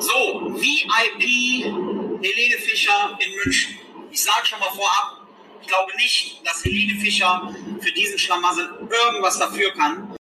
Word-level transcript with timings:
So, 0.00 0.52
VIP 0.54 1.64
Helene 2.22 2.56
Fischer 2.58 3.18
in 3.18 3.34
München. 3.44 3.74
Ich 4.12 4.22
sage 4.22 4.46
schon 4.46 4.60
mal 4.60 4.70
vorab, 4.70 5.26
ich 5.60 5.66
glaube 5.66 5.90
nicht, 5.96 6.40
dass 6.46 6.64
Helene 6.64 7.00
Fischer 7.00 7.52
für 7.80 7.90
diesen 7.90 8.16
Schlamassel 8.16 8.68
irgendwas 8.80 9.40
dafür 9.40 9.72
kann. 9.72 10.14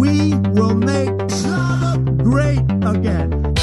We 0.00 0.32
will 0.54 0.76
make 0.76 1.30
Schlager 1.30 1.98
great 2.24 2.64
again. 2.86 3.54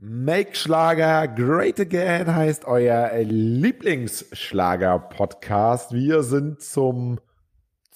Make 0.00 0.56
Schlager 0.56 1.28
Great 1.28 1.78
Again 1.80 2.34
heißt 2.34 2.64
euer 2.64 3.10
Lieblingsschlager-Podcast. 3.22 5.92
Wir 5.92 6.22
sind 6.22 6.62
zum 6.62 7.20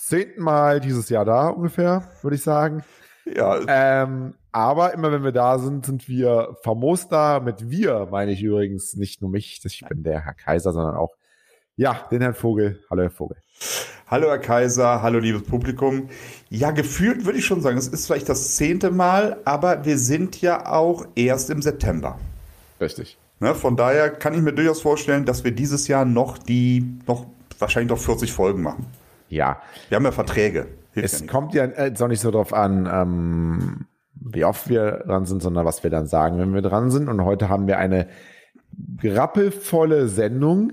zehnten 0.07 0.43
Mal 0.43 0.81
dieses 0.81 1.09
Jahr 1.09 1.25
da 1.25 1.49
ungefähr, 1.49 2.09
würde 2.23 2.37
ich 2.37 2.43
sagen. 2.43 2.85
Ja, 3.25 3.59
Ähm, 3.67 4.35
aber 4.53 4.93
immer 4.93 5.11
wenn 5.11 5.25
wir 5.25 5.33
da 5.33 5.59
sind, 5.59 5.87
sind 5.87 6.09
wir 6.09 6.57
famos 6.63 7.09
da. 7.09 7.41
Mit 7.41 7.71
wir 7.71 8.09
meine 8.11 8.33
ich 8.33 8.43
übrigens 8.43 8.95
nicht 8.95 9.23
nur 9.23 9.31
mich, 9.31 9.61
ich 9.65 9.85
bin 9.89 10.03
der 10.03 10.25
Herr 10.25 10.35
Kaiser, 10.35 10.73
sondern 10.73 10.95
auch, 10.95 11.17
ja, 11.77 12.07
den 12.11 12.21
Herrn 12.21 12.35
Vogel. 12.35 12.81
Hallo, 12.91 13.03
Herr 13.03 13.11
Vogel. 13.11 13.37
hallo 14.07 14.29
Herr 14.29 14.39
Kaiser, 14.39 15.03
hallo 15.03 15.19
liebes 15.19 15.43
Publikum. 15.43 16.09
Ja, 16.51 16.71
gefühlt 16.71 17.25
würde 17.25 17.39
ich 17.39 17.47
schon 17.47 17.63
sagen, 17.63 17.79
es 17.79 17.89
ist 17.89 18.07
vielleicht 18.07 18.29
das 18.29 18.57
zehnte 18.57 18.91
Mal, 18.91 19.39
aber 19.45 19.85
wir 19.85 19.99
sind 19.99 20.41
ja 20.41 20.67
auch 20.71 21.07
erst 21.17 21.51
im 21.51 21.63
September. 21.63 22.19
Richtig. 22.81 23.17
Ne, 23.41 23.55
von 23.55 23.77
daher 23.77 24.11
kann 24.11 24.35
ich 24.35 24.43
mir 24.43 24.53
durchaus 24.53 24.83
vorstellen, 24.83 25.25
dass 25.25 25.43
wir 25.43 25.51
dieses 25.51 25.89
Jahr 25.89 26.05
noch 26.05 26.39
die, 26.39 26.99
noch 27.07 27.27
wahrscheinlich 27.59 27.91
noch 27.91 27.99
40 27.99 28.33
Folgen 28.33 28.63
machen. 28.63 28.87
Ja, 29.35 29.61
Wir 29.89 29.97
haben 29.97 30.05
ja 30.05 30.13
Verträge. 30.13 30.67
Hilft 30.93 30.97
ja 30.97 31.03
es 31.03 31.21
nicht. 31.21 31.31
kommt 31.31 31.55
ja 31.55 31.65
äh, 31.65 31.89
jetzt 31.89 32.01
auch 32.03 32.09
nicht 32.09 32.21
so 32.21 32.31
drauf 32.31 32.53
an, 32.53 32.89
ähm, 32.91 33.87
wie 34.15 34.45
oft 34.45 34.69
wir 34.69 35.03
dran 35.07 35.27
sind, 35.27 35.43
sondern 35.43 35.67
was 35.67 35.83
wir 35.83 35.91
dann 35.91 36.07
sagen, 36.07 36.39
wenn 36.39 36.55
wir 36.55 36.63
dran 36.63 36.91
sind. 36.91 37.09
Und 37.09 37.25
heute 37.25 37.49
haben 37.49 37.67
wir 37.67 37.79
eine 37.79 38.07
grappelvolle 39.01 40.09
Sendung. 40.09 40.73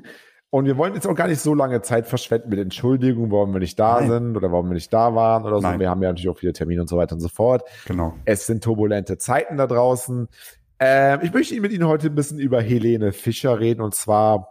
Und 0.52 0.66
wir 0.66 0.78
wollen 0.78 0.94
jetzt 0.94 1.08
auch 1.08 1.16
gar 1.16 1.28
nicht 1.28 1.40
so 1.40 1.54
lange 1.54 1.82
Zeit 1.82 2.06
verschwenden 2.08 2.50
mit 2.50 2.60
Entschuldigungen, 2.60 3.32
warum 3.32 3.54
wir 3.54 3.60
nicht 3.60 3.80
da 3.80 4.00
Nein. 4.02 4.10
sind 4.10 4.38
oder 4.38 4.52
warum 4.52 4.68
wir 4.70 4.74
nicht 4.74 4.92
da 4.94 5.16
waren 5.16 5.46
oder 5.46 5.56
so. 5.58 5.62
Nein. 5.62 5.80
Wir 5.80 5.90
haben 5.90 6.02
ja 6.04 6.10
natürlich 6.10 6.30
auch 6.30 6.38
viele 6.38 6.54
Termine 6.54 6.82
und 6.82 6.88
so 6.88 6.98
weiter 6.98 7.16
und 7.16 7.22
so 7.22 7.30
fort. 7.30 7.64
Genau. 7.88 8.14
Es 8.26 8.46
sind 8.46 8.64
turbulente 8.64 9.18
Zeiten 9.18 9.58
da 9.58 9.66
draußen. 9.66 10.28
Ähm, 10.80 11.20
ich 11.24 11.34
möchte 11.34 11.60
mit 11.62 11.72
Ihnen 11.72 11.88
heute 11.88 12.08
ein 12.08 12.16
bisschen 12.16 12.38
über 12.38 12.62
Helene 12.62 13.14
Fischer 13.14 13.60
reden. 13.60 13.82
Und 13.82 13.96
zwar 13.96 14.50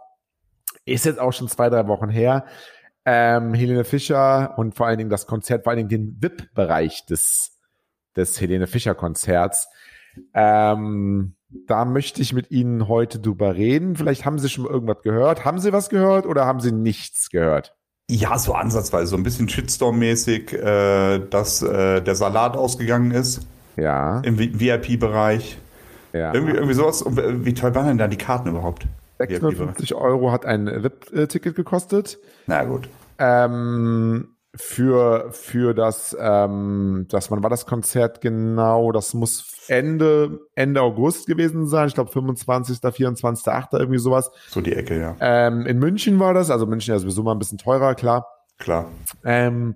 ist 0.85 1.05
jetzt 1.05 1.19
auch 1.19 1.33
schon 1.33 1.47
zwei, 1.47 1.69
drei 1.69 1.87
Wochen 1.87 2.09
her. 2.09 2.45
Ähm, 3.05 3.53
Helene 3.53 3.83
Fischer 3.83 4.53
und 4.57 4.75
vor 4.75 4.87
allen 4.87 4.97
Dingen 4.97 5.09
das 5.09 5.25
Konzert, 5.25 5.63
vor 5.63 5.71
allen 5.71 5.87
Dingen 5.87 5.89
den 5.89 6.21
VIP-Bereich 6.21 7.05
des, 7.07 7.57
des 8.15 8.39
Helene 8.39 8.67
Fischer-Konzerts. 8.67 9.67
Ähm, 10.33 11.35
da 11.67 11.85
möchte 11.85 12.21
ich 12.21 12.33
mit 12.33 12.51
Ihnen 12.51 12.87
heute 12.87 13.19
drüber 13.19 13.55
reden. 13.55 13.95
Vielleicht 13.95 14.25
haben 14.25 14.39
Sie 14.39 14.49
schon 14.49 14.65
mal 14.65 14.71
irgendwas 14.71 15.01
gehört. 15.03 15.45
Haben 15.45 15.59
Sie 15.59 15.73
was 15.73 15.89
gehört 15.89 16.25
oder 16.25 16.45
haben 16.45 16.59
Sie 16.59 16.71
nichts 16.71 17.29
gehört? 17.29 17.75
Ja, 18.09 18.37
so 18.37 18.53
ansatzweise, 18.53 19.07
so 19.07 19.15
ein 19.17 19.23
bisschen 19.23 19.47
Shitstorm-mäßig, 19.47 20.53
äh, 20.53 21.19
dass 21.29 21.61
äh, 21.61 22.01
der 22.01 22.15
Salat 22.15 22.57
ausgegangen 22.57 23.11
ist 23.11 23.41
Ja, 23.77 24.19
im 24.21 24.37
VIP-Bereich. 24.37 25.57
ja. 26.13 26.33
Irgendwie, 26.33 26.53
irgendwie 26.55 26.73
sowas. 26.75 27.01
Und 27.01 27.17
äh, 27.19 27.45
wie 27.45 27.53
teuer 27.53 27.73
waren 27.73 27.87
denn 27.87 27.97
da 27.97 28.07
die 28.07 28.17
Karten 28.17 28.49
überhaupt? 28.49 28.85
VIP-Bereich. 29.29 29.51
650 29.51 29.95
Euro 29.95 30.31
hat 30.31 30.45
ein 30.45 30.67
VIP-Ticket 30.67 31.55
gekostet. 31.55 32.17
Na 32.47 32.63
gut. 32.63 32.89
ähm, 33.19 34.35
für 34.53 35.29
für 35.31 35.73
das 35.73 36.15
ähm, 36.19 37.05
das 37.09 37.29
man 37.29 37.41
war 37.41 37.49
das 37.49 37.65
Konzert 37.65 38.19
genau 38.19 38.91
das 38.91 39.13
muss 39.13 39.63
Ende 39.69 40.41
Ende 40.55 40.81
August 40.81 41.25
gewesen 41.25 41.67
sein 41.67 41.87
ich 41.87 41.93
glaube 41.93 42.11
25. 42.11 42.79
24. 42.81 43.47
8. 43.47 43.73
irgendwie 43.73 43.99
sowas 43.99 44.29
So 44.49 44.59
die 44.59 44.73
Ecke, 44.73 44.99
ja. 44.99 45.15
ähm, 45.21 45.65
in 45.65 45.79
München 45.79 46.19
war 46.19 46.33
das 46.33 46.49
also 46.49 46.65
München 46.65 46.93
ist 46.93 47.03
sowieso 47.03 47.23
mal 47.23 47.31
ein 47.31 47.39
bisschen 47.39 47.59
teurer 47.59 47.95
klar 47.95 48.27
Klar. 48.57 48.91
ähm, 49.23 49.75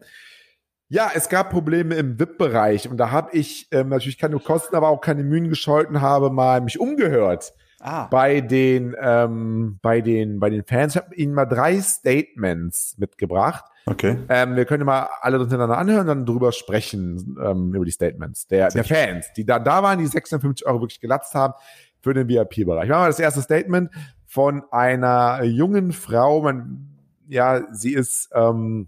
ja, 0.89 1.09
es 1.15 1.29
gab 1.29 1.49
Probleme 1.49 1.95
im 1.95 2.19
VIP-Bereich 2.19 2.89
und 2.89 2.97
da 2.97 3.11
habe 3.11 3.35
ich 3.35 3.67
ähm, 3.71 3.89
natürlich 3.89 4.19
keine 4.19 4.37
Kosten, 4.39 4.75
aber 4.75 4.89
auch 4.89 5.01
keine 5.01 5.23
Mühen 5.23 5.49
gescheut 5.49 5.89
und 5.89 6.01
habe 6.01 6.29
mal 6.29 6.61
mich 6.61 6.79
umgehört 6.79 7.53
Ah. 7.87 8.07
bei 8.07 8.41
den 8.41 8.95
ähm, 8.99 9.77
bei 9.83 10.01
den 10.01 10.39
bei 10.39 10.49
den 10.49 10.63
Fans. 10.63 10.95
Ich 10.95 11.01
habe 11.01 11.13
ihnen 11.13 11.35
mal 11.35 11.45
drei 11.45 11.79
Statements 11.79 12.97
mitgebracht. 12.97 13.63
Okay. 13.85 14.17
Ähm, 14.27 14.55
wir 14.55 14.65
können 14.65 14.85
mal 14.85 15.07
alle 15.21 15.37
hintereinander 15.37 15.77
anhören 15.77 16.01
und 16.01 16.07
dann 16.07 16.25
drüber 16.25 16.51
sprechen, 16.51 17.37
ähm, 17.39 17.75
über 17.75 17.85
die 17.85 17.91
Statements 17.91 18.47
der, 18.47 18.69
der 18.69 18.83
Fans, 18.83 19.27
die 19.37 19.45
da, 19.45 19.59
da 19.59 19.83
waren, 19.83 19.99
die 19.99 20.07
56 20.07 20.65
Euro 20.65 20.81
wirklich 20.81 20.99
gelatzt 20.99 21.35
haben 21.35 21.53
für 22.01 22.15
den 22.15 22.27
VIP-Bereich. 22.27 22.89
Machen 22.89 23.03
wir 23.03 23.07
das 23.07 23.19
erste 23.19 23.43
Statement 23.43 23.91
von 24.25 24.63
einer 24.71 25.43
jungen 25.43 25.91
Frau, 25.91 26.41
man, 26.41 26.89
ja, 27.27 27.71
sie 27.71 27.93
ist, 27.93 28.29
ähm, 28.33 28.87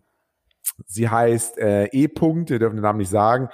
sie 0.88 1.08
heißt 1.08 1.60
äh, 1.60 1.86
E. 1.86 2.08
-Punkt, 2.08 2.50
wir 2.50 2.58
dürfen 2.58 2.78
den 2.78 2.84
Namen 2.84 2.98
nicht 2.98 3.12
sagen. 3.12 3.50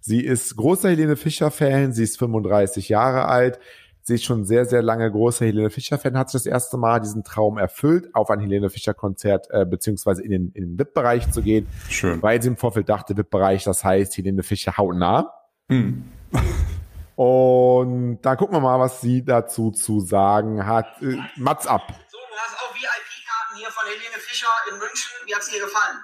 Sie 0.00 0.24
ist 0.24 0.56
großer 0.56 0.90
Helene 0.90 1.16
Fischer-Fan, 1.16 1.92
sie 1.92 2.02
ist 2.02 2.18
35 2.18 2.88
Jahre 2.88 3.26
alt. 3.26 3.60
Sie 4.08 4.14
ist 4.14 4.24
schon 4.24 4.46
sehr, 4.46 4.64
sehr 4.64 4.80
lange 4.80 5.10
großer 5.12 5.44
Helene 5.44 5.68
Fischer-Fan, 5.68 6.16
hat 6.16 6.30
sich 6.30 6.40
das 6.40 6.46
erste 6.46 6.78
Mal 6.78 6.98
diesen 6.98 7.24
Traum 7.24 7.58
erfüllt, 7.58 8.08
auf 8.14 8.30
ein 8.30 8.40
Helene 8.40 8.70
Fischer-Konzert 8.70 9.48
äh, 9.50 9.66
beziehungsweise 9.66 10.22
in 10.22 10.30
den, 10.30 10.50
in 10.52 10.64
den 10.64 10.78
VIP-Bereich 10.78 11.30
zu 11.30 11.42
gehen, 11.42 11.68
Schön. 11.90 12.22
weil 12.22 12.40
sie 12.40 12.48
im 12.48 12.56
Vorfeld 12.56 12.88
dachte, 12.88 13.18
VIP-Bereich, 13.18 13.64
das 13.64 13.84
heißt 13.84 14.16
Helene 14.16 14.42
Fischer 14.42 14.78
hautnah. 14.78 15.30
Hm. 15.68 16.04
Und 17.16 18.22
dann 18.22 18.36
gucken 18.38 18.56
wir 18.56 18.60
mal, 18.60 18.80
was 18.80 19.02
sie 19.02 19.22
dazu 19.22 19.72
zu 19.72 20.00
sagen 20.00 20.64
hat. 20.64 20.86
Äh, 21.02 21.18
Mats 21.36 21.66
ab. 21.66 21.82
So, 22.08 22.16
du 22.16 22.36
hast 22.38 22.56
auch 22.62 22.74
VIP-Karten 22.74 23.58
hier 23.58 23.68
von 23.70 23.86
Helene 23.88 24.18
Fischer 24.20 24.48
in 24.72 24.78
München. 24.78 25.12
Wie 25.26 25.34
hat's 25.34 25.50
dir 25.50 25.60
gefallen? 25.60 25.98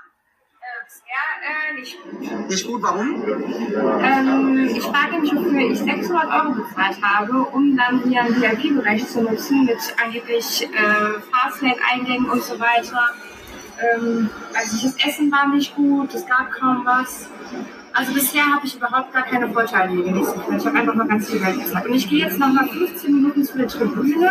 Ja, 1.14 1.20
äh, 1.46 1.78
nicht 1.78 1.96
gut. 2.02 2.48
Nicht 2.50 2.66
gut, 2.66 2.82
warum? 2.82 3.22
Ähm, 4.02 4.68
ich 4.68 4.82
frage 4.82 5.20
mich, 5.20 5.32
wofür 5.32 5.60
ich 5.60 5.78
600 5.78 6.24
Euro 6.24 6.54
bezahlt 6.54 6.98
habe, 7.02 7.38
um 7.52 7.76
dann 7.76 8.02
hier 8.02 8.22
einen 8.22 8.42
VIP-Bereich 8.42 9.06
zu 9.06 9.22
nutzen 9.22 9.64
mit 9.64 9.78
angeblich 10.02 10.64
äh, 10.72 11.20
Fastlane-Eingängen 11.30 12.28
und 12.28 12.42
so 12.42 12.58
weiter. 12.58 13.10
Ähm, 13.80 14.28
also 14.54 14.88
das 14.88 15.06
Essen 15.06 15.30
war 15.30 15.46
nicht 15.54 15.76
gut, 15.76 16.12
es 16.14 16.26
gab 16.26 16.50
kaum 16.50 16.84
was. 16.84 17.28
Also 17.92 18.12
bisher 18.12 18.44
habe 18.52 18.66
ich 18.66 18.74
überhaupt 18.74 19.12
gar 19.12 19.22
keine 19.22 19.48
Vorteile 19.52 19.94
genießen 19.94 20.42
können. 20.42 20.58
Ich 20.58 20.66
habe 20.66 20.76
einfach 20.76 20.94
nur 20.94 21.06
ganz 21.06 21.30
viel 21.30 21.38
Geld 21.38 21.60
gezahlt. 21.60 21.86
Und 21.86 21.94
ich 21.94 22.08
gehe 22.08 22.24
jetzt 22.24 22.40
noch 22.40 22.52
mal 22.52 22.66
15 22.66 23.14
Minuten 23.14 23.44
zu 23.44 23.56
der 23.56 23.68
Tribüne, 23.68 24.30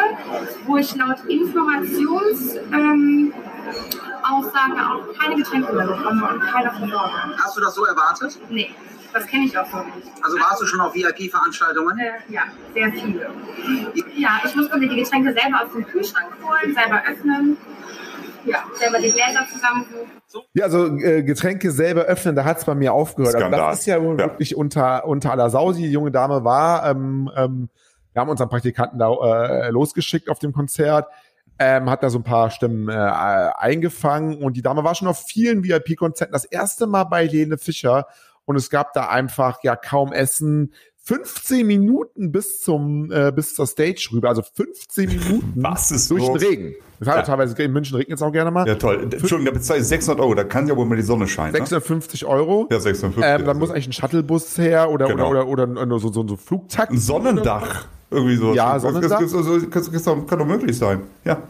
wo 0.65 0.75
ich 0.75 0.93
laut 0.97 1.23
Informations... 1.29 2.57
Ähm, 2.73 3.33
Aussage 4.23 4.73
auch 4.79 5.19
keine 5.19 5.35
Getränke 5.35 5.73
mehr 5.73 5.87
bekomme 5.87 6.29
und 6.33 6.39
keine 6.41 6.71
Versorgung. 6.71 7.33
Hast 7.43 7.57
du 7.57 7.61
das 7.61 7.75
so 7.75 7.85
erwartet? 7.85 8.39
Nee, 8.49 8.69
das 9.13 9.25
kenne 9.27 9.45
ich 9.45 9.57
auch 9.57 9.65
so 9.65 9.77
nicht. 9.77 10.07
Also 10.21 10.37
warst 10.37 10.61
du 10.61 10.65
schon 10.65 10.81
auf 10.81 10.93
VIP-Veranstaltungen? 10.93 11.97
Äh, 11.99 12.11
ja, 12.33 12.41
sehr 12.73 12.91
viele. 12.91 13.29
Ja, 14.15 14.41
ich 14.45 14.55
musste 14.55 14.77
mir 14.77 14.87
die 14.89 14.95
Getränke 14.97 15.33
selber 15.33 15.61
aus 15.63 15.71
dem 15.73 15.85
Kühlschrank 15.85 16.27
holen, 16.43 16.73
selber 16.73 17.01
öffnen. 17.09 17.57
Ja, 18.45 18.57
selber 18.73 18.97
die 18.99 19.11
Gläser 19.11 19.45
zusammensuchen. 19.51 20.11
Ja, 20.53 20.65
also 20.65 20.97
äh, 20.97 21.23
Getränke 21.23 21.71
selber 21.71 22.01
öffnen, 22.01 22.35
da 22.35 22.43
hat's 22.43 22.65
bei 22.65 22.75
mir 22.75 22.91
aufgehört. 22.93 23.35
Also 23.35 23.49
das 23.49 23.79
ist 23.79 23.85
ja, 23.85 24.01
wohl 24.01 24.19
Ja. 24.19 24.25
wirklich 24.27 24.55
unter, 24.55 25.05
unter 25.05 25.31
aller 25.31 25.49
Sau. 25.49 25.71
Die 25.71 25.89
junge 25.89 26.11
Dame 26.11 26.43
war, 26.43 26.89
ähm, 26.89 27.29
ähm, 27.37 27.69
wir 28.11 28.19
haben 28.21 28.29
unseren 28.29 28.49
Praktikanten 28.49 28.99
da 28.99 29.11
äh, 29.11 29.69
losgeschickt 29.69 30.29
auf 30.29 30.39
dem 30.39 30.51
Konzert, 30.53 31.07
ähm, 31.59 31.89
hat 31.89 32.03
da 32.03 32.09
so 32.09 32.19
ein 32.19 32.23
paar 32.23 32.49
Stimmen 32.51 32.89
äh, 32.89 32.93
eingefangen 32.93 34.41
und 34.41 34.57
die 34.57 34.61
Dame 34.61 34.83
war 34.83 34.95
schon 34.95 35.07
auf 35.07 35.23
vielen 35.27 35.63
VIP-Konzerten. 35.63 36.33
Das 36.33 36.45
erste 36.45 36.87
Mal 36.87 37.03
bei 37.05 37.27
Helene 37.27 37.57
Fischer 37.57 38.07
und 38.45 38.55
es 38.55 38.69
gab 38.69 38.93
da 38.93 39.07
einfach 39.09 39.59
ja 39.63 39.75
kaum 39.75 40.11
Essen. 40.13 40.73
15 41.05 41.67
Minuten 41.67 42.31
bis 42.31 42.61
zum 42.61 43.11
äh, 43.11 43.33
bis 43.35 43.55
zur 43.55 43.67
Stage 43.67 44.07
rüber, 44.13 44.29
also 44.29 44.41
15 44.41 45.09
Minuten 45.09 45.51
Was 45.55 45.91
ist 45.91 46.09
durch 46.09 46.25
los? 46.25 46.39
den 46.39 46.47
Regen. 46.47 46.75
Das 46.99 47.07
Ja. 47.09 47.21
teilweise 47.23 47.61
in 47.61 47.73
München 47.73 47.97
regnet 47.97 48.17
es 48.19 48.23
auch 48.23 48.31
gerne 48.31 48.51
mal. 48.51 48.65
Ja, 48.65 48.75
toll. 48.75 49.01
Entschuldigung, 49.11 49.45
da 49.45 49.51
bezahle 49.51 49.81
ich 49.81 49.85
600 49.87 50.23
Euro. 50.23 50.33
Da 50.33 50.45
kann 50.45 50.65
ja 50.65 50.77
wohl 50.77 50.85
mal 50.85 50.95
die 50.95 51.01
Sonne 51.01 51.27
scheinen. 51.27 51.51
Ne? 51.51 51.57
650 51.57 52.25
Euro. 52.25 52.69
Ja, 52.71 52.79
650. 52.79 53.21
Ähm, 53.21 53.39
dann 53.39 53.47
also. 53.49 53.59
muss 53.59 53.71
eigentlich 53.71 53.87
ein 53.89 53.91
Shuttlebus 53.93 54.57
her 54.57 54.89
oder, 54.89 55.07
Genau. 55.07 55.29
oder, 55.29 55.45
oder, 55.47 55.67
oder 55.67 55.99
so, 55.99 56.09
so, 56.09 56.25
so 56.25 56.37
Flugtaxi. 56.37 56.93
Ein 56.93 56.99
Sonnendach. 56.99 57.87
Irgendwie 58.13 58.35
so. 58.35 58.53
Ja, 58.53 58.73
das, 58.73 58.83
Sonnendach. 58.83 59.19
Das, 59.19 60.05
kann 60.05 60.39
doch 60.39 60.45
möglich 60.45 60.77
sein. 60.77 61.01
Ja. 61.25 61.43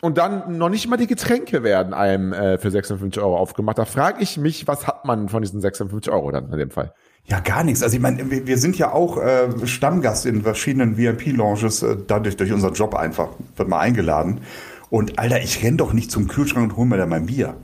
Und 0.00 0.18
dann 0.18 0.58
noch 0.58 0.68
nicht 0.68 0.86
mal 0.88 0.96
die 0.96 1.06
Getränke 1.06 1.62
werden 1.62 1.94
einem 1.94 2.32
äh, 2.32 2.58
für 2.58 2.70
56 2.70 3.22
Euro 3.22 3.38
aufgemacht. 3.38 3.78
Da 3.78 3.86
frage 3.86 4.22
ich 4.22 4.36
mich, 4.36 4.68
was 4.68 4.86
hat 4.86 5.04
man 5.06 5.28
von 5.28 5.42
diesen 5.42 5.60
56 5.60 6.12
Euro 6.12 6.30
dann 6.30 6.52
in 6.52 6.58
dem 6.58 6.70
Fall? 6.70 6.92
Ja, 7.26 7.40
gar 7.40 7.64
nichts. 7.64 7.82
Also 7.82 7.96
ich 7.96 8.02
meine, 8.02 8.30
wir, 8.30 8.46
wir 8.46 8.58
sind 8.58 8.76
ja 8.76 8.92
auch 8.92 9.16
äh, 9.16 9.66
Stammgast 9.66 10.26
in 10.26 10.42
verschiedenen 10.42 10.98
VIP-Lounges, 10.98 11.82
äh, 11.82 11.96
dadurch 12.06 12.36
durch 12.36 12.52
unseren 12.52 12.74
Job 12.74 12.94
einfach, 12.94 13.30
wird 13.56 13.68
mal 13.68 13.80
eingeladen. 13.80 14.42
Und 14.90 15.18
Alter, 15.18 15.40
ich 15.40 15.64
renn 15.64 15.78
doch 15.78 15.94
nicht 15.94 16.10
zum 16.10 16.28
Kühlschrank 16.28 16.70
und 16.70 16.76
hol 16.76 16.84
mir 16.84 16.98
da 16.98 17.06
mein 17.06 17.26
Bier. 17.26 17.54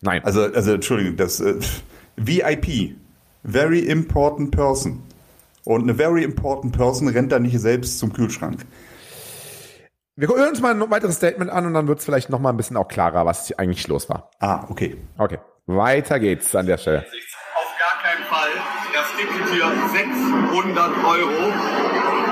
Nein. 0.00 0.24
Also, 0.24 0.42
also 0.42 0.72
Entschuldigung, 0.72 1.16
das 1.16 1.40
äh, 1.40 1.54
VIP. 2.16 2.96
Very 3.44 3.80
important 3.80 4.50
person. 4.50 5.02
Und 5.64 5.82
eine 5.82 5.94
very 5.94 6.24
important 6.24 6.76
person 6.76 7.08
rennt 7.08 7.32
da 7.32 7.38
nicht 7.38 7.58
selbst 7.58 7.98
zum 7.98 8.12
Kühlschrank. 8.12 8.66
Wir 10.16 10.28
hören 10.28 10.50
uns 10.50 10.60
mal 10.60 10.74
ein 10.74 10.90
weiteres 10.90 11.16
Statement 11.16 11.50
an 11.50 11.66
und 11.66 11.74
dann 11.74 11.88
wird 11.88 12.00
es 12.00 12.04
vielleicht 12.04 12.28
noch 12.28 12.38
mal 12.38 12.50
ein 12.50 12.56
bisschen 12.56 12.76
auch 12.76 12.88
klarer, 12.88 13.24
was 13.24 13.46
hier 13.46 13.58
eigentlich 13.58 13.88
los 13.88 14.08
war. 14.10 14.30
Ah, 14.40 14.66
okay. 14.68 14.96
Okay, 15.16 15.38
weiter 15.66 16.20
geht's 16.20 16.54
an 16.54 16.66
der 16.66 16.76
Stelle. 16.76 16.98
Auf 16.98 17.72
gar 17.78 18.02
keinen 18.02 18.24
Fall. 18.24 18.50
Das 18.92 19.06
Ticket 19.16 19.48
hier 19.52 19.72
600 19.90 21.04
Euro. 21.04 21.52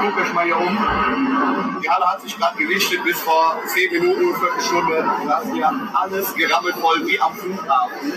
Guckt 0.00 0.20
euch 0.20 0.32
mal 0.34 0.44
hier 0.44 0.56
um. 0.58 1.80
Die 1.82 1.88
Halle 1.88 2.04
hat 2.06 2.20
sich 2.20 2.36
gerade 2.36 2.58
gerichtet 2.58 3.02
bis 3.04 3.18
vor 3.20 3.56
10 3.66 3.92
Minuten, 3.92 4.34
Viertelstunde. 4.36 5.04
Da 5.26 5.38
ist 5.38 5.52
hier 5.52 5.70
alles 5.94 6.34
gerammelt 6.34 6.74
voll 6.76 7.06
wie 7.06 7.20
am 7.20 7.34
Flughafen. 7.34 8.12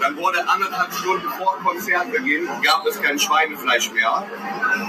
Dann 0.00 0.16
wurde 0.16 0.48
anderthalb 0.48 0.92
Stunden 0.94 1.28
vor 1.30 1.58
Konzertbeginn, 1.62 2.48
gab 2.62 2.86
es 2.86 3.00
kein 3.00 3.18
Schweinefleisch 3.18 3.92
mehr. 3.92 4.26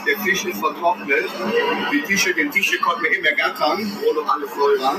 Der 0.07 0.23
Tisch 0.23 0.45
ist 0.45 0.59
vertrocknet. 0.59 1.29
Die 1.91 2.01
Tische, 2.01 2.33
den 2.33 2.49
Tische 2.49 2.79
konnten 2.79 3.03
wir 3.03 3.17
immer 3.17 3.31
gattern, 3.31 3.91
wo 4.01 4.13
noch 4.13 4.33
alles 4.33 4.49
voll 4.51 4.79
war. 4.79 4.95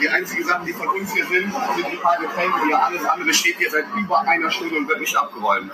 Die 0.00 0.08
einzigen 0.08 0.44
Sachen, 0.44 0.66
die 0.66 0.72
von 0.72 0.88
uns 0.88 1.12
hier 1.12 1.24
sind, 1.26 1.52
sind 1.52 1.90
die 1.90 1.96
paar 1.96 2.18
Getränke 2.18 2.66
hier. 2.66 2.84
Alles 2.84 3.04
andere 3.04 3.32
steht 3.32 3.56
hier 3.56 3.70
seit 3.70 3.86
über 3.96 4.20
einer 4.20 4.50
Stunde 4.50 4.76
und 4.76 4.88
wird 4.88 5.00
nicht 5.00 5.16
abgeräumt. 5.16 5.72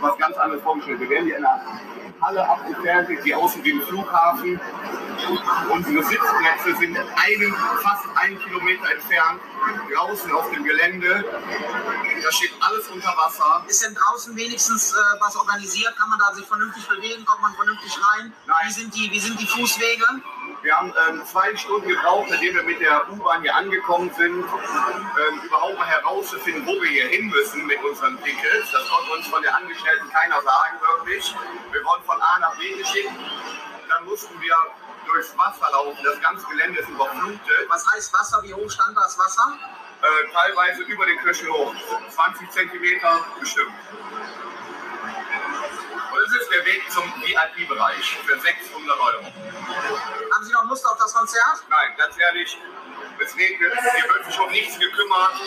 Was 0.00 0.18
ganz 0.18 0.36
anderes 0.36 0.62
vorgestellt. 0.62 1.00
Wir 1.00 1.10
werden 1.10 1.26
hier 1.26 1.38
in 1.38 1.44
einer 1.44 1.60
Halle 2.22 2.48
abgefertigt, 2.48 3.24
die 3.24 3.34
außen 3.34 3.62
wie 3.64 3.72
ein 3.72 3.82
Flughafen. 3.82 4.60
Unsere 5.70 6.02
Sitzplätze 6.02 6.76
sind 6.78 6.96
einen, 6.96 7.54
fast 7.82 8.04
einen 8.16 8.38
Kilometer 8.38 8.90
entfernt, 8.92 9.40
draußen 9.92 10.32
auf 10.32 10.50
dem 10.50 10.64
Gelände. 10.64 11.24
Da 12.22 12.32
steht 12.32 12.52
alles 12.60 12.88
unter 12.88 13.08
Wasser. 13.16 13.64
Ist 13.68 13.84
denn 13.84 13.94
draußen 13.94 14.36
wenigstens 14.36 14.92
äh, 14.92 14.96
was 15.20 15.36
organisiert? 15.36 15.96
Kann 15.96 16.08
man 16.10 16.18
da 16.18 16.34
sich 16.34 16.46
vernünftig 16.46 16.88
bewegen? 16.88 17.24
Kommt 17.24 17.42
man 17.42 17.54
vernünftig 17.54 17.92
rein? 17.96 18.32
Nein. 18.46 18.56
Wie 18.66 18.72
sind 18.72 18.94
die, 18.94 19.10
wie 19.10 19.20
sind 19.20 19.40
die 19.40 19.46
Fußwege? 19.46 20.04
Wir 20.62 20.76
haben 20.76 20.94
ähm, 21.08 21.24
zwei 21.26 21.56
Stunden 21.56 21.88
gebraucht, 21.88 22.30
nachdem 22.30 22.54
wir 22.54 22.62
mit 22.62 22.80
der 22.80 23.10
U-Bahn 23.10 23.42
hier 23.42 23.54
angekommen 23.54 24.12
sind, 24.16 24.44
ähm, 24.44 25.40
überhaupt 25.44 25.76
mal 25.76 25.86
herauszufinden, 25.86 26.64
wo 26.64 26.80
wir 26.80 26.88
hier 26.88 27.08
hin 27.08 27.26
müssen 27.26 27.66
mit 27.66 27.82
unseren 27.82 28.16
Tickets. 28.22 28.70
Das 28.70 28.88
konnte 28.88 29.10
uns 29.12 29.26
von 29.26 29.42
der 29.42 29.56
Angestellten 29.56 30.08
keiner 30.10 30.40
sagen, 30.40 30.78
wirklich. 30.80 31.34
Wir 31.72 31.84
wurden 31.84 32.04
von 32.04 32.22
A 32.22 32.38
nach 32.38 32.56
B 32.58 32.78
geschickt. 32.78 33.10
Dann 33.88 34.04
mussten 34.04 34.40
wir 34.40 34.54
durchs 35.06 35.36
Wasser 35.36 35.68
laufen. 35.72 35.98
Das 36.04 36.20
ganze 36.20 36.46
Gelände 36.46 36.78
ist 36.78 36.88
überflutet. 36.88 37.66
Was 37.68 37.84
heißt 37.92 38.12
Wasser? 38.12 38.40
Wie 38.44 38.54
hoch 38.54 38.70
stand 38.70 38.96
das 38.96 39.18
Wasser? 39.18 39.58
Äh, 40.02 40.32
teilweise 40.32 40.82
über 40.82 41.06
den 41.06 41.18
Knöchel 41.18 41.50
hoch. 41.50 41.74
20 42.08 42.50
Zentimeter 42.50 43.18
bestimmt. 43.40 43.72
Ist 46.42 46.50
der 46.50 46.66
Weg 46.66 46.82
zum 46.90 47.04
VIP-Bereich 47.22 48.18
für 48.26 48.34
600 48.34 48.98
Euro. 48.98 49.22
Haben 49.22 50.44
Sie 50.44 50.52
noch 50.52 50.64
Lust 50.68 50.84
auf 50.84 50.98
das 50.98 51.14
Konzert? 51.14 51.62
Nein, 51.70 51.94
ganz 51.96 52.18
ehrlich, 52.18 52.58
es 53.22 53.36
regnet, 53.36 53.70
hier 53.78 54.10
wird 54.10 54.26
sich 54.26 54.40
um 54.40 54.50
nichts 54.50 54.76
gekümmert. 54.76 55.38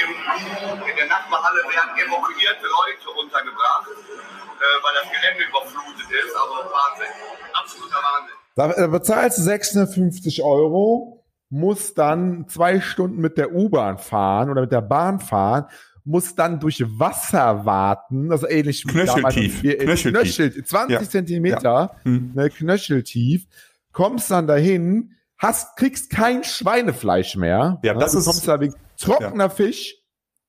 Im, 0.00 0.88
in 0.88 0.96
der 0.96 1.06
Nachbarhalle 1.06 1.60
werden 1.68 1.92
evakuierte 2.00 2.64
Leute 2.64 3.10
untergebracht, 3.20 3.88
äh, 3.92 4.64
weil 4.80 4.94
das 5.02 5.12
Gelände 5.12 5.44
überflutet 5.44 6.10
ist. 6.16 6.34
Also 6.34 6.54
Wahnsinn, 6.72 7.12
absoluter 7.52 8.00
Wahnsinn. 8.00 8.36
Da 8.56 8.68
da 8.68 8.86
bezahlst 8.86 9.38
du 9.38 9.42
650 9.42 10.42
Euro, 10.42 11.26
musst 11.50 11.98
dann 11.98 12.48
zwei 12.48 12.80
Stunden 12.80 13.20
mit 13.20 13.36
der 13.36 13.52
U-Bahn 13.52 13.98
fahren 13.98 14.48
oder 14.48 14.62
mit 14.62 14.72
der 14.72 14.80
Bahn 14.80 15.20
fahren, 15.20 15.66
musst 16.08 16.38
dann 16.38 16.58
durch 16.58 16.82
Wasser 16.98 17.64
warten, 17.66 18.32
also 18.32 18.48
ähnlich 18.48 18.84
wie 18.86 18.92
Knöcheltief. 18.92 19.14
damals 19.16 19.36
im 19.36 19.60
Bier- 19.62 19.78
Knöcheltief. 19.78 20.36
Knöchel, 20.36 20.64
20 20.64 21.00
Ja. 21.00 21.08
Zentimeter, 21.08 21.90
Hm. 22.04 22.32
ne, 22.34 22.50
Knöcheltief, 22.50 23.46
kommst 23.92 24.30
dann 24.30 24.46
dahin, 24.46 25.12
hast, 25.36 25.76
kriegst 25.76 26.10
kein 26.10 26.44
Schweinefleisch 26.44 27.36
mehr. 27.36 27.78
Ja, 27.82 27.94
Ne, 27.94 28.00
das 28.00 28.12
du 28.12 28.18
ist- 28.18 28.48
da 28.48 28.58
wegen 28.60 28.74
trockener 28.98 29.50
Fisch 29.50 29.96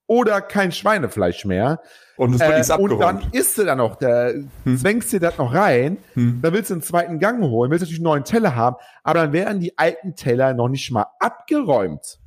oder 0.08 0.42
kein 0.42 0.72
Schweinefleisch 0.72 1.46
mehr. 1.46 1.82
Und 2.18 2.32
nichts 2.32 2.70
Äh, 2.70 2.74
und 2.74 3.00
dann 3.00 3.22
isst 3.32 3.58
du 3.58 3.64
dann 3.64 3.78
noch, 3.78 3.96
da 3.96 4.32
zwängst 4.78 5.14
dir 5.14 5.20
das 5.20 5.38
noch 5.38 5.54
rein, 5.54 5.98
Hm. 6.16 6.40
dann 6.42 6.54
willst 6.54 6.70
du 6.70 6.74
einen 6.74 6.82
zweiten 6.82 7.20
Gang 7.20 7.42
holen, 7.44 7.70
willst 7.72 7.82
natürlich 7.84 8.00
einen 8.00 8.04
neuen 8.06 8.24
Teller 8.24 8.56
haben, 8.56 8.76
aber 9.04 9.22
dann 9.22 9.34
werden 9.34 9.60
die 9.62 9.78
alten 9.78 10.16
Teller 10.16 10.54
noch 10.54 10.68
nicht 10.68 10.90
mal 10.92 11.06
abgeräumt. 11.20 12.19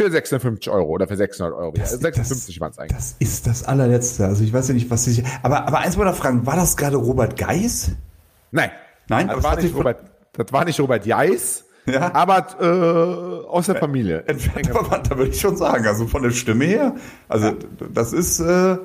Für 0.00 0.10
650 0.10 0.72
Euro 0.72 0.88
oder 0.88 1.06
für 1.06 1.16
600 1.16 1.54
Euro. 1.54 1.74
Ja, 1.76 1.82
Das- 1.82 1.90
56 2.00 2.58
waren 2.58 2.70
es 2.70 2.78
eigentlich. 2.78 2.96
Das 2.96 3.16
ist 3.18 3.46
das 3.46 3.64
allerletzte. 3.64 4.24
Also 4.24 4.42
ich 4.42 4.50
weiß 4.50 4.68
ja 4.68 4.74
nicht, 4.74 4.88
was 4.90 5.06
ich. 5.06 5.22
Aber, 5.42 5.66
aber 5.66 5.80
eins 5.80 5.98
wollte 5.98 6.12
ich 6.12 6.16
fragen, 6.16 6.46
war 6.46 6.56
das 6.56 6.78
gerade 6.78 6.96
Robert 6.96 7.36
Geis? 7.36 7.90
Nein. 8.50 8.70
Nein, 9.10 9.28
das 9.28 9.42
war, 9.44 9.56
nicht 9.60 9.74
Robert, 9.74 9.98
das 10.32 10.52
war 10.54 10.64
nicht 10.64 10.80
Robert 10.80 11.04
Geis, 11.04 11.64
Ja. 11.84 12.14
aber 12.14 12.46
äh, 12.60 13.46
aus 13.46 13.66
der 13.66 13.74
Familie. 13.76 14.22
Entfernter 14.26 14.72
Verwandter 14.72 15.18
würde 15.18 15.32
ich 15.32 15.40
schon 15.40 15.56
sagen. 15.58 15.86
Also 15.86 16.06
von 16.06 16.22
der 16.22 16.30
Stimme 16.30 16.64
her. 16.64 16.94
Also 17.28 17.52
das 17.92 18.14
ist 18.14 18.40
äh, 18.40 18.78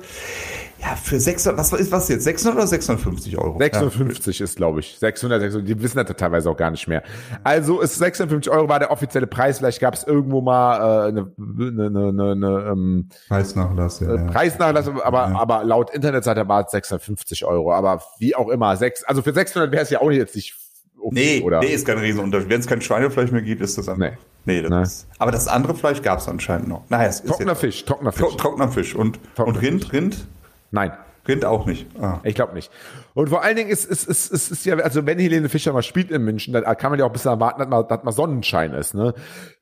ja 0.80 0.94
für 0.96 1.18
600. 1.18 1.58
Was 1.58 1.72
ist 1.72 1.90
was 1.92 2.08
jetzt? 2.08 2.24
600 2.24 2.56
oder 2.58 2.66
650 2.66 3.38
Euro? 3.38 3.58
650 3.58 4.40
ist, 4.40 4.56
glaube 4.56 4.80
ich. 4.80 4.96
600, 4.98 5.40
600, 5.40 5.68
die 5.68 5.82
wissen 5.82 6.04
das 6.04 6.16
teilweise 6.16 6.50
auch 6.50 6.56
gar 6.56 6.70
nicht 6.70 6.86
mehr. 6.88 7.02
Also 7.44 7.80
ist 7.80 7.96
650 7.96 8.52
Euro 8.52 8.68
war 8.68 8.78
der 8.78 8.90
offizielle 8.90 9.26
Preis. 9.26 9.58
Vielleicht 9.58 9.80
gab 9.80 9.94
es 9.94 10.04
irgendwo 10.04 10.40
mal 10.40 11.06
äh, 11.06 11.08
eine, 11.08 11.32
eine, 11.38 12.08
eine, 12.08 12.30
eine 12.32 12.68
ähm, 12.72 13.08
Ja. 13.10 13.36
Preisnachlass. 13.36 14.00
Ja, 14.00 14.14
ja. 14.14 14.24
Preisnachlass, 14.24 14.88
aber, 14.88 15.28
Ja. 15.30 15.38
aber 15.38 15.64
laut 15.64 15.90
Internetseite 15.90 16.46
war 16.48 16.64
es 16.64 16.70
650 16.72 17.44
Euro. 17.44 17.72
Aber 17.72 18.02
wie 18.18 18.34
auch 18.36 18.48
immer, 18.48 18.76
sechs, 18.76 19.02
also 19.04 19.22
für 19.22 19.32
600 19.32 19.72
wäre 19.72 19.82
es 19.82 19.90
ja 19.90 20.00
auch 20.00 20.10
jetzt 20.10 20.34
nicht 20.36 20.54
okay, 20.98 21.38
Nee, 21.38 21.42
oder? 21.42 21.60
nee, 21.60 21.66
ist 21.72 21.86
kein 21.86 21.98
Riesenunterschied. 21.98 22.48
Wenn 22.50 22.60
es 22.60 22.66
kein 22.66 22.80
Schweinefleisch 22.80 23.30
mehr 23.30 23.42
gibt, 23.42 23.62
ist 23.62 23.78
das 23.78 23.88
einfach. 23.88 24.00
Nee. 24.10 24.16
Nee, 24.44 24.62
das 24.62 24.70
Nee. 24.70 24.82
Ist, 24.82 25.06
aber 25.18 25.32
das 25.32 25.48
andere 25.48 25.74
Fleisch 25.74 26.02
gab 26.02 26.20
es 26.20 26.28
anscheinend 26.28 26.68
noch. 26.68 26.82
Naja, 26.88 27.08
es 27.08 27.18
ist 27.20 27.26
trockener 27.28 27.52
jetzt, 27.52 27.60
Fisch, 27.60 27.84
trockener 27.84 28.12
Fisch. 28.12 28.20
Tro 28.28 28.36
trockener 28.36 28.68
Fisch. 28.68 28.94
Und, 28.94 29.18
Trockener 29.34 29.56
und 29.56 29.62
Rind, 29.62 29.92
Rind? 29.92 30.26
Nein. 30.70 30.92
Rind 31.28 31.44
auch 31.44 31.66
nicht. 31.66 31.88
Ah. 32.00 32.20
Ich 32.22 32.36
glaube 32.36 32.54
nicht. 32.54 32.70
Und 33.14 33.30
vor 33.30 33.42
allen 33.42 33.56
Dingen 33.56 33.68
ist 33.68 33.84
ist, 33.84 34.06
ist, 34.06 34.30
ist, 34.30 34.50
ist 34.52 34.64
ja, 34.64 34.76
also 34.76 35.06
wenn 35.06 35.18
Helene 35.18 35.48
Fischer 35.48 35.72
mal 35.72 35.82
spielt 35.82 36.12
in 36.12 36.22
München, 36.22 36.52
dann 36.52 36.62
kann 36.76 36.90
man 36.90 37.00
ja 37.00 37.04
auch 37.04 37.10
ein 37.10 37.12
bisschen 37.12 37.32
erwarten, 37.32 37.58
dass 37.58 37.68
mal, 37.68 37.82
dass 37.82 38.04
mal 38.04 38.12
Sonnenschein 38.12 38.72
ist. 38.74 38.94
Ne? 38.94 39.12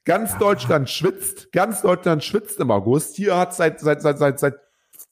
Ganz 0.05 0.37
Deutschland 0.37 0.91
schwitzt, 0.91 1.53
ganz 1.53 1.81
Deutschland 1.81 2.23
schwitzt 2.23 2.61
im 2.61 2.71
August. 2.71 3.17
Hier 3.17 3.39
hat 3.39 3.55
seit 3.55 3.81
seit 3.81 4.03
seit 4.03 4.19
seit 4.19 4.39
seit 4.39 4.55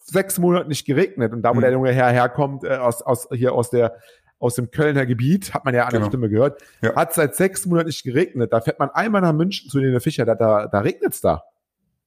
sechs 0.04 0.38
Monaten 0.38 0.68
nicht 0.68 0.84
geregnet. 0.86 1.32
Und 1.32 1.40
da, 1.40 1.56
wo 1.56 1.60
der 1.60 1.72
junge 1.72 1.92
Herr 1.92 2.10
herkommt, 2.10 2.64
äh, 2.64 2.76
aus, 2.76 3.00
aus 3.00 3.28
hier 3.32 3.54
aus 3.54 3.70
der 3.70 3.96
aus 4.38 4.56
dem 4.56 4.70
Kölner 4.70 5.06
Gebiet, 5.06 5.54
hat 5.54 5.64
man 5.64 5.72
ja 5.72 5.84
an 5.84 5.90
der 5.90 6.00
Genau. 6.00 6.10
Stimme 6.10 6.28
gehört, 6.28 6.60
Ja. 6.82 6.96
hat 6.96 7.14
seit 7.14 7.34
sechs 7.36 7.64
Monaten 7.64 7.86
nicht 7.86 8.02
geregnet. 8.02 8.52
Da 8.52 8.60
fährt 8.60 8.78
man 8.78 8.90
einmal 8.90 9.22
nach 9.22 9.32
München 9.32 9.70
zu 9.70 9.78
Helene 9.78 10.00
Fischer, 10.00 10.24
da, 10.26 10.34
da, 10.34 10.66
da 10.66 10.80
regnet's 10.80 11.20
da. 11.22 11.44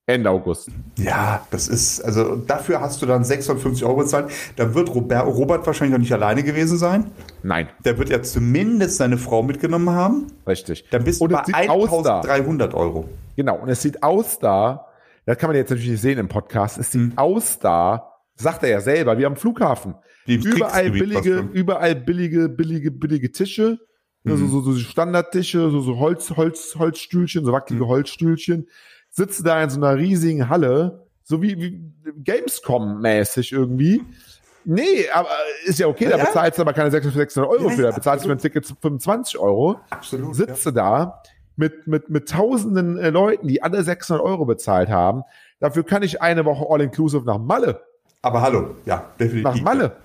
Ende 0.07 0.29
August. 0.29 0.69
Ja, 0.99 1.45
das 1.49 1.67
ist, 1.67 1.99
also 2.01 2.35
dafür 2.35 2.79
hast 2.79 3.01
du 3.01 3.07
dann 3.07 3.23
650 3.23 3.83
Euro 3.85 3.97
bezahlt. 3.97 4.29
Da 4.55 4.75
wird 4.75 4.93
Robert, 4.93 5.25
Robert 5.25 5.65
wahrscheinlich 5.65 5.93
noch 5.93 5.99
nicht 5.99 6.11
alleine 6.13 6.43
gewesen 6.43 6.77
sein. 6.77 7.09
Nein, 7.41 7.69
Der 7.83 7.97
wird 7.97 8.09
ja 8.09 8.21
zumindest 8.21 8.97
seine 8.97 9.17
Frau 9.17 9.41
mitgenommen 9.41 9.89
haben. 9.89 10.27
richtig. 10.47 10.85
Dann 10.91 11.03
bist 11.03 11.21
du 11.21 11.25
Und 11.25 11.31
bei 11.31 11.67
aus 11.69 12.03
da. 12.03 12.19
1300 12.21 12.75
Euro. 12.75 13.09
Genau, 13.35 13.55
und 13.57 13.69
es 13.69 13.81
sieht 13.81 14.03
aus 14.03 14.37
da, 14.37 14.85
das 15.25 15.39
kann 15.39 15.49
man 15.49 15.57
jetzt 15.57 15.71
natürlich 15.71 15.89
nicht 15.89 16.01
sehen 16.01 16.19
im 16.19 16.27
Podcast, 16.27 16.77
es 16.77 16.91
sieht 16.91 17.01
Hm. 17.01 17.13
aus 17.17 17.57
da, 17.57 18.11
sagt 18.35 18.61
er 18.61 18.69
ja 18.69 18.81
selber, 18.81 19.17
wie 19.17 19.25
am 19.25 19.35
Flughafen. 19.35 19.95
Im 20.27 20.41
Überall 20.41 20.91
billige, 20.91 21.49
überall 21.51 21.95
billige, 21.95 22.47
billige, 22.47 22.91
billige 22.91 23.31
Tische, 23.31 23.79
Mhm. 24.23 24.37
so, 24.37 24.47
so, 24.47 24.61
so 24.61 24.75
Standardtische, 24.79 25.69
so, 25.71 25.81
so 25.81 25.97
Holz, 25.99 26.31
Holz, 26.35 26.75
Holzstühlchen, 26.77 27.43
so 27.45 27.51
wackelige 27.51 27.85
Mhm. 27.85 27.89
Holzstühlchen, 27.89 28.67
sitzt 29.15 29.45
da 29.47 29.63
in 29.63 29.69
so 29.69 29.77
einer 29.77 29.95
riesigen 29.97 30.49
Halle, 30.49 31.05
so 31.23 31.41
wie, 31.41 31.57
wie 31.57 32.11
Gamescom-mäßig 32.23 33.53
irgendwie. 33.53 34.03
Nee, 34.65 35.07
aber 35.13 35.29
ist 35.65 35.79
ja 35.79 35.87
okay, 35.87 36.05
da 36.09 36.17
Ja. 36.17 36.25
bezahlst 36.25 36.57
du 36.57 36.63
aber 36.63 36.73
keine 36.73 36.91
600 36.91 37.15
600 37.15 37.49
Euro 37.51 37.69
Ja, 37.69 37.75
für, 37.75 37.81
da 37.83 37.89
ja, 37.89 37.95
bezahlst 37.95 38.25
du 38.25 38.29
für 38.29 38.33
ein 38.35 38.39
Ticket 38.39 38.65
25 38.81 39.39
Euro 39.39 39.79
Absolut. 39.89 40.35
sitzt 40.35 40.65
du 40.65 40.71
da 40.71 41.21
mit, 41.55 41.87
mit, 41.87 42.09
mit 42.09 42.27
tausenden 42.29 42.97
äh, 42.97 43.09
Leuten, 43.11 43.47
die 43.47 43.63
alle 43.63 43.81
600 43.83 44.23
Euro 44.25 44.45
bezahlt 44.45 44.89
haben. 44.89 45.21
Dafür 45.59 45.85
kann 45.85 46.03
ich 46.03 46.21
eine 46.21 46.43
Woche 46.45 46.65
All-Inclusive 46.69 47.23
nach 47.25 47.37
Malle. 47.37 47.81
Aber 48.25 48.41
hallo, 48.41 48.69
ja, 48.85 49.03
definitiv. 49.19 49.43
Nach 49.43 49.61
Malle. 49.61 49.97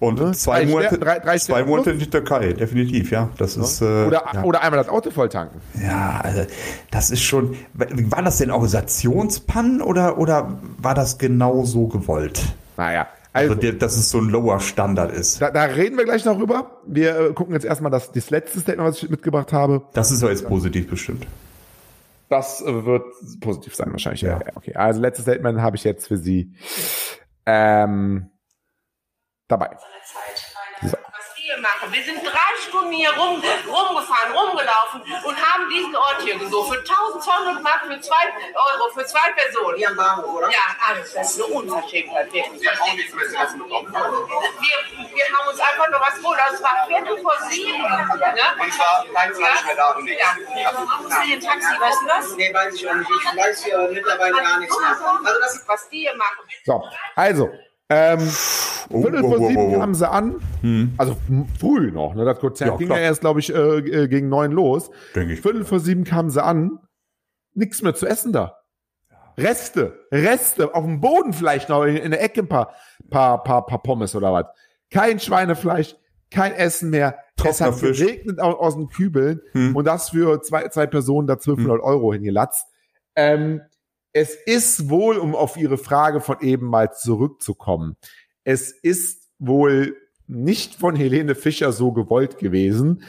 Und 0.00 0.18
Ne? 0.20 0.32
zwei, 0.32 0.64
Drei 0.64 0.70
Monate, 0.72 0.98
drei- 0.98 1.18
drei 1.20 1.38
zwei 1.38 1.62
Monate 1.62 1.92
in 1.92 2.00
die 2.00 2.10
Türkei, 2.10 2.52
definitiv, 2.52 3.12
ja. 3.12 3.28
Das 3.38 3.56
ist, 3.56 3.80
äh, 3.80 3.84
Oder, 4.06 4.24
ja. 4.34 4.42
oder 4.42 4.62
einmal 4.62 4.78
das 4.78 4.88
Auto 4.88 5.12
voll 5.12 5.28
tanken. 5.28 5.60
ja, 5.80 6.20
also, 6.24 6.42
das 6.90 7.12
ist 7.12 7.22
schon, 7.22 7.54
war 7.74 8.22
das 8.24 8.38
denn 8.38 8.50
Organisationspannen 8.50 9.80
oder, 9.80 10.18
oder 10.18 10.58
war 10.78 10.94
das 10.96 11.18
genau 11.18 11.64
so 11.64 11.86
gewollt? 11.86 12.40
Naja, 12.76 13.06
Also, 13.32 13.54
also, 13.54 13.72
dass 13.72 13.96
es 13.96 14.10
so 14.10 14.18
ein 14.18 14.28
lower 14.28 14.58
Standard 14.58 15.12
ist. 15.12 15.40
da, 15.40 15.52
da 15.52 15.62
reden 15.62 15.96
wir 15.98 16.04
gleich 16.04 16.24
noch 16.24 16.36
rüber. 16.40 16.78
Wir 16.84 17.16
äh, 17.30 17.32
gucken 17.32 17.54
jetzt 17.54 17.64
erstmal 17.64 17.92
das, 17.92 18.10
das 18.10 18.30
letzte 18.30 18.58
Statement, 18.58 18.88
was 18.90 19.00
ich 19.04 19.08
mitgebracht 19.08 19.52
habe. 19.52 19.82
Das 19.92 20.10
ist 20.10 20.20
aber 20.24 20.32
jetzt 20.32 20.48
positiv 20.48 20.90
bestimmt. 20.90 21.28
Das 22.28 22.60
äh, 22.60 22.84
wird 22.84 23.04
positiv 23.40 23.74
sein 23.74 23.90
wahrscheinlich. 23.90 24.20
Ja. 24.22 24.32
Ja. 24.38 24.52
Okay, 24.54 24.74
also 24.74 25.00
letztes 25.00 25.24
Statement 25.24 25.60
habe 25.62 25.76
ich 25.76 25.84
jetzt 25.84 26.08
für 26.08 26.18
Sie. 26.18 26.50
um, 27.48 28.30
dabei. 29.48 29.76
Machen. 31.68 31.92
Wir 31.92 32.02
sind 32.04 32.24
drei 32.24 32.50
Stunden 32.66 32.92
hier 32.92 33.10
rum, 33.12 33.42
rumgefahren, 33.66 34.32
rumgelaufen 34.32 35.00
und 35.24 35.36
haben 35.36 35.68
diesen 35.68 35.94
Ort 35.96 36.22
hier 36.22 36.38
gesucht. 36.38 36.72
Für 36.72 36.78
1200 36.78 37.62
Mark 37.62 37.82
für 37.86 38.00
zwei 38.00 38.24
Euro, 38.54 38.90
für 38.94 39.04
zwei 39.04 39.32
Personen. 39.32 39.76
Hier 39.76 39.88
am 39.88 39.96
Bahnhof, 39.96 40.34
oder? 40.34 40.50
Ja, 40.50 40.76
alles. 40.88 41.12
Das 41.12 41.30
ist 41.30 41.44
eine 41.44 41.54
Unverschämtheit. 41.54 42.32
wirklich. 42.32 42.62
Wir 42.62 42.70
haben 42.70 42.80
auch 42.80 42.94
nichts 42.94 43.14
mehr 43.14 43.28
zu 43.28 43.36
essen 43.36 43.58
bekommen. 43.58 43.92
Wir, 43.92 45.24
haben 45.38 45.48
uns 45.48 45.60
einfach 45.60 45.88
noch 45.90 46.00
was 46.00 46.16
geholt. 46.16 46.38
Das 46.50 46.62
war 46.62 46.86
Viertel 46.86 47.18
vor 47.18 47.36
sieben. 47.50 47.82
Ne? 47.82 48.46
Und 48.60 48.72
zwar 48.72 49.04
kein 49.14 49.34
Fleisch 49.34 49.64
mehr 49.64 49.76
da 49.76 49.90
und 49.92 50.04
nichts. 50.04 50.22
Ja. 50.22 50.72
Hast 50.72 51.24
du 51.24 51.28
den 51.28 51.40
Taxi, 51.40 51.80
weißt 51.80 52.02
du 52.02 52.06
das? 52.06 52.36
Nee, 52.36 52.54
weiß 52.54 52.74
ich 52.74 52.88
auch 52.88 52.94
nicht. 52.94 53.10
Ich 53.10 53.36
weiß 53.36 53.64
hier 53.64 53.88
mittlerweile 53.92 54.36
gar 54.36 54.58
nichts 54.58 54.78
mehr. 54.78 54.88
Also 54.88 55.40
das 55.40 55.64
Was 55.66 55.88
die 55.88 56.00
hier 56.00 56.16
machen. 56.16 56.44
So, 56.64 56.84
also, 57.14 57.50
ähm, 57.90 58.20
Oh, 58.90 59.02
Viertel 59.02 59.22
oh, 59.22 59.28
vor 59.28 59.40
oh, 59.40 59.48
sieben 59.48 59.60
oh, 59.62 59.74
oh. 59.76 59.78
kamen 59.80 59.94
sie 59.94 60.08
an. 60.08 60.36
Also 60.96 61.16
m- 61.28 61.46
früh 61.60 61.90
noch. 61.90 62.14
Ne? 62.14 62.24
Das 62.24 62.38
Konzert 62.38 62.70
Ja, 62.70 62.76
ging 62.78 62.86
klar. 62.86 62.98
ja 62.98 63.04
erst, 63.04 63.20
glaube 63.20 63.40
ich, 63.40 63.52
äh, 63.54 63.58
äh, 63.78 64.08
gegen 64.08 64.30
neun 64.30 64.50
los. 64.52 64.90
Denke 65.14 65.34
ich. 65.34 65.40
Viertel 65.42 65.64
vor 65.66 65.78
sieben 65.80 66.04
kamen 66.04 66.30
sie 66.30 66.42
an. 66.42 66.78
Nichts 67.54 67.82
mehr 67.82 67.94
zu 67.94 68.06
essen 68.06 68.32
da. 68.32 68.56
Reste, 69.36 70.06
Reste, 70.10 70.74
auf 70.74 70.84
dem 70.84 71.00
Boden 71.00 71.32
vielleicht 71.32 71.68
noch, 71.68 71.84
in, 71.84 71.96
in 71.96 72.10
der 72.10 72.22
Ecke 72.22 72.40
ein 72.40 72.48
paar, 72.48 72.72
paar, 73.10 73.42
paar, 73.44 73.66
paar 73.66 73.82
Pommes 73.82 74.16
oder 74.16 74.32
was. 74.32 74.46
Kein 74.90 75.20
Schweinefleisch, 75.20 75.94
kein 76.30 76.52
Essen 76.54 76.90
mehr. 76.90 77.18
Es 77.44 77.60
hat 77.60 77.74
Fisch. 77.76 77.98
geregnet 78.00 78.40
aus, 78.40 78.54
aus 78.58 78.74
den 78.74 78.88
Kübeln 78.88 79.40
Hm. 79.52 79.76
und 79.76 79.84
das 79.86 80.10
für 80.10 80.40
zwei, 80.42 80.66
zwei 80.68 80.86
Personen 80.86 81.28
da 81.28 81.34
1200 81.34 81.80
Euro 81.80 82.12
hingelatzt. 82.12 82.66
Ähm, 83.14 83.60
es 84.12 84.34
ist 84.34 84.88
wohl, 84.88 85.18
um 85.18 85.34
auf 85.34 85.56
Ihre 85.56 85.78
Frage 85.78 86.20
von 86.20 86.40
eben 86.40 86.66
mal 86.66 86.92
zurückzukommen, 86.92 87.96
es 88.44 88.72
ist 88.72 89.28
wohl 89.38 89.96
nicht 90.26 90.74
von 90.74 90.96
Helene 90.96 91.34
Fischer 91.34 91.72
so 91.72 91.92
gewollt 91.92 92.38
gewesen. 92.38 93.02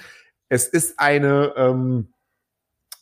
Es 0.48 0.68
ist 0.68 1.00
eine, 1.00 1.54
ähm, 1.58 2.14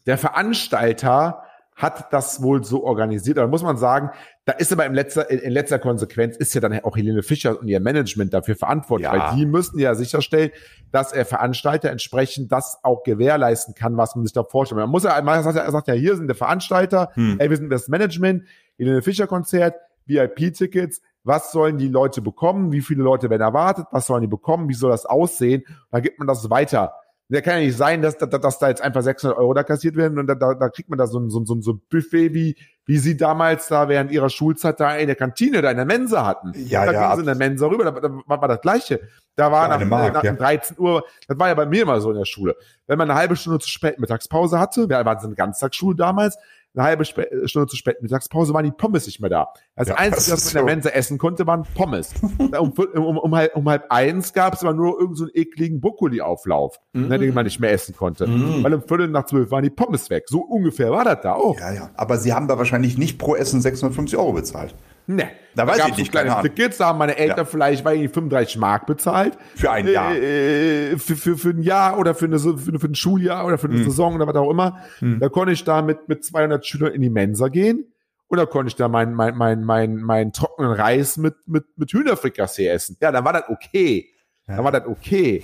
der 0.06 0.18
Veranstalter 0.18 1.44
hat 1.78 2.12
das 2.12 2.42
wohl 2.42 2.64
so 2.64 2.84
organisiert. 2.84 3.38
Aber 3.38 3.48
muss 3.48 3.62
man 3.64 3.78
sagen, 3.78 4.10
da 4.46 4.54
ist 4.54 4.74
aber 4.74 4.86
im 4.88 4.94
letzter, 4.96 5.30
in, 5.30 5.38
in 5.40 5.52
letzter 5.52 5.78
Konsequenz 5.80 6.36
ist 6.36 6.54
ja 6.56 6.60
dann 6.60 6.78
auch 6.84 6.98
Helene 6.98 7.22
Fischer 7.24 7.60
und 7.60 7.68
ihr 7.68 7.80
Management 7.80 8.34
dafür 8.34 8.56
verantwortlich, 8.56 9.08
Ja. 9.10 9.30
weil 9.32 9.36
die 9.38 9.46
müssen 9.46 9.78
ja 9.80 9.94
sicherstellen, 9.94 10.50
dass 10.92 11.12
der 11.12 11.26
Veranstalter 11.26 11.92
entsprechend 11.92 12.52
das 12.52 12.80
auch 12.82 13.04
gewährleisten 13.04 13.76
kann, 13.76 13.96
was 13.96 14.16
man 14.16 14.26
sich 14.26 14.34
da 14.34 14.44
vorstellt. 14.44 14.80
Man 14.82 14.90
muss 14.90 15.04
ja, 15.04 15.22
man 15.22 15.44
sagt 15.44 15.56
ja, 15.56 15.62
er 15.64 15.72
sagt 15.72 15.88
ja, 15.88 15.94
hier 15.94 16.16
sind 16.16 16.28
der 16.28 16.36
Veranstalter, 16.36 17.12
Hm. 17.14 17.36
ey, 17.40 17.50
wir 17.50 17.58
sind 17.58 17.70
das 17.70 17.88
Management, 17.88 18.44
Helene 18.78 19.02
Fischer 19.04 19.28
Konzert, 19.28 19.76
VIP-Tickets, 20.08 21.02
was 21.24 21.52
sollen 21.52 21.78
die 21.78 21.90
Leute 21.90 22.22
bekommen, 22.22 22.72
wie 22.72 22.82
viele 22.82 23.04
Leute 23.04 23.30
werden 23.30 23.42
erwartet, 23.42 23.86
was 23.92 24.08
sollen 24.08 24.22
die 24.22 24.28
bekommen, 24.28 24.70
wie 24.70 24.74
soll 24.74 24.90
das 24.92 25.06
aussehen, 25.06 25.64
dann 25.92 26.02
gibt 26.02 26.18
man 26.20 26.28
das 26.28 26.50
weiter. 26.50 26.94
Der 27.30 27.42
kann 27.42 27.56
ja 27.60 27.66
nicht 27.66 27.76
sein, 27.78 28.02
dass, 28.02 28.18
dass, 28.18 28.30
dass 28.30 28.58
da 28.60 28.70
jetzt 28.70 28.82
einfach 28.82 29.02
600 29.02 29.38
Euro 29.38 29.54
da 29.54 29.64
kassiert 29.64 29.98
werden 29.98 30.18
und 30.18 30.28
da, 30.28 30.36
da, 30.36 30.54
da 30.54 30.70
kriegt 30.70 30.90
man 30.90 30.98
da 30.98 31.08
so 31.08 31.20
ein, 31.20 31.30
so, 31.30 31.40
ein- 31.42 31.46
so, 31.46 31.56
ein- 31.56 31.62
so 31.62 31.74
ein 31.74 31.82
Buffet, 31.90 32.34
wie, 32.34 32.56
wie 32.86 32.98
sie 33.00 33.18
damals 33.18 33.68
da 33.68 33.90
während 33.90 34.12
ihrer 34.12 34.30
Schulzeit 34.30 34.80
da 34.80 34.96
in 34.96 35.08
der 35.08 35.18
Kantine, 35.18 35.62
da 35.62 35.70
in 35.72 35.76
der 35.78 35.86
Mensa 35.86 36.26
hatten. 36.26 36.54
Ja, 36.56 36.86
da 36.86 36.94
ja, 36.94 37.02
gingen 37.02 37.14
sie 37.16 37.20
in 37.22 37.26
der 37.26 37.36
Mensa 37.50 37.68
rüber, 37.68 37.84
da, 37.84 37.92
da 37.92 38.10
war, 38.26 38.42
war 38.42 38.48
das 38.48 38.62
Gleiche. 38.62 39.02
Da 39.36 39.52
war 39.52 39.68
nach, 39.68 39.84
Mark, 39.86 40.14
nach 40.14 40.24
ja. 40.24 40.34
13 40.34 40.78
Uhr, 40.80 41.04
das 41.28 41.38
war 41.38 41.50
ja 41.50 41.54
bei 41.54 41.66
mir 41.66 41.82
immer 41.84 42.00
so 42.00 42.12
in 42.12 42.18
der 42.18 42.26
Schule. 42.26 42.56
Wenn 42.88 42.98
man 42.98 43.10
eine 43.12 43.20
halbe 43.20 43.36
Stunde 43.36 43.60
zu 43.60 43.68
spät 43.70 44.00
Mittagspause 44.00 44.58
hatte, 44.58 44.88
wir 44.90 45.04
waren 45.06 45.20
so 45.20 45.28
eine 45.28 45.36
Ganztagsschule 45.36 45.96
damals, 45.98 46.38
eine 46.78 46.88
halbe 46.88 47.06
Spe 47.06 47.28
Stunde 47.46 47.68
zu 47.68 47.76
spät 47.76 48.02
Mittagspause 48.02 48.54
waren 48.54 48.66
die 48.66 48.72
Pommes 48.72 49.06
nicht 49.06 49.20
mehr 49.20 49.30
da. 49.30 49.48
Das 49.76 49.88
Ja, 49.88 49.96
Einzige, 49.96 50.34
was 50.34 50.46
man 50.46 50.50
in 50.50 50.54
der 50.54 50.62
so. 50.62 50.66
Mensa 50.66 50.90
essen 50.90 51.18
konnte, 51.18 51.48
waren 51.48 51.66
Pommes. 51.76 52.14
um, 52.38 52.72
um, 52.72 53.18
um, 53.18 53.36
halb, 53.36 53.56
um 53.56 53.68
halb 53.68 53.86
eins 53.90 54.34
gab 54.34 54.54
es 54.54 54.64
aber 54.64 54.74
nur 54.74 54.94
irgendeinen 54.94 55.16
so 55.16 55.24
einen 55.26 55.32
ekligen 55.34 55.82
Brokkoli-Auflauf, 55.82 56.80
ne, 56.94 57.18
den 57.18 57.34
man 57.34 57.46
nicht 57.46 57.60
mehr 57.60 57.72
essen 57.72 57.96
konnte. 57.96 58.28
Weil 58.28 58.74
um 58.74 58.82
Viertel 58.82 59.08
nach 59.08 59.26
zwölf 59.26 59.52
waren 59.52 59.64
die 59.64 59.70
Pommes 59.70 60.10
weg. 60.10 60.26
So 60.28 60.40
ungefähr 60.42 60.92
war 60.92 61.04
das 61.04 61.22
da 61.22 61.34
auch. 61.34 61.60
Ja, 61.60 61.74
ja. 61.74 61.90
Aber 61.96 62.18
sie 62.18 62.34
haben 62.34 62.48
da 62.48 62.58
wahrscheinlich 62.58 62.98
nicht 62.98 63.18
pro 63.18 63.36
Essen 63.36 63.62
650 63.62 64.18
Euro 64.18 64.34
bezahlt. 64.34 64.76
Ne. 65.08 65.30
Da 65.56 65.66
weiß 65.66 65.78
gab's 65.78 65.92
ich 65.92 65.98
nicht, 65.98 66.14
so 66.14 66.20
kleine. 66.20 66.42
Tickets, 66.42 66.78
da 66.78 66.88
haben 66.88 67.00
meine 67.00 67.18
Eltern 67.18 67.38
Ja. 67.40 67.46
vielleicht, 67.46 67.84
weil 67.86 68.04
ich 68.04 68.12
35 68.12 68.58
Mark 68.58 68.86
bezahlt. 68.86 69.38
Für 69.56 69.72
ein 69.72 69.88
Jahr. 69.88 70.14
Äh, 70.14 70.98
für, 70.98 71.16
für, 71.16 71.38
für 71.38 71.50
ein 71.50 71.64
Jahr 71.64 71.98
oder 71.98 72.14
für, 72.14 72.26
eine, 72.26 72.38
für, 72.38 72.58
für 72.58 72.88
ein 72.88 72.96
Schuljahr 72.96 73.46
oder 73.46 73.58
für 73.58 73.68
eine 73.68 73.78
Hm. 73.78 73.84
Saison 73.86 74.16
oder 74.16 74.28
was 74.28 74.36
auch 74.36 74.52
immer. 74.52 74.80
Da 75.02 75.30
konnte 75.30 75.54
ich 75.54 75.64
da 75.64 75.82
mit, 75.82 76.08
mit 76.10 76.24
200 76.24 76.66
Schülern 76.66 76.94
in 76.94 77.02
die 77.02 77.10
Mensa 77.10 77.48
gehen. 77.48 77.86
Und 78.28 78.38
da 78.38 78.46
konnte 78.46 78.68
ich 78.68 78.76
da 78.76 78.90
meinen 78.90 79.14
mein, 79.14 79.38
mein, 79.38 79.64
mein, 79.64 79.96
mein 79.96 80.34
trockenen 80.34 80.74
Reis 80.74 81.16
mit, 81.16 81.36
mit, 81.46 81.64
mit 81.78 81.90
Hühnerfrikassee 81.94 82.68
essen. 82.68 82.98
Ja, 83.02 83.14
dann 83.14 83.24
war 83.24 83.32
das 83.34 83.44
okay. 83.48 84.10
Dann 84.48 84.64
war 84.64 84.72
das 84.72 84.86
okay. 84.88 85.44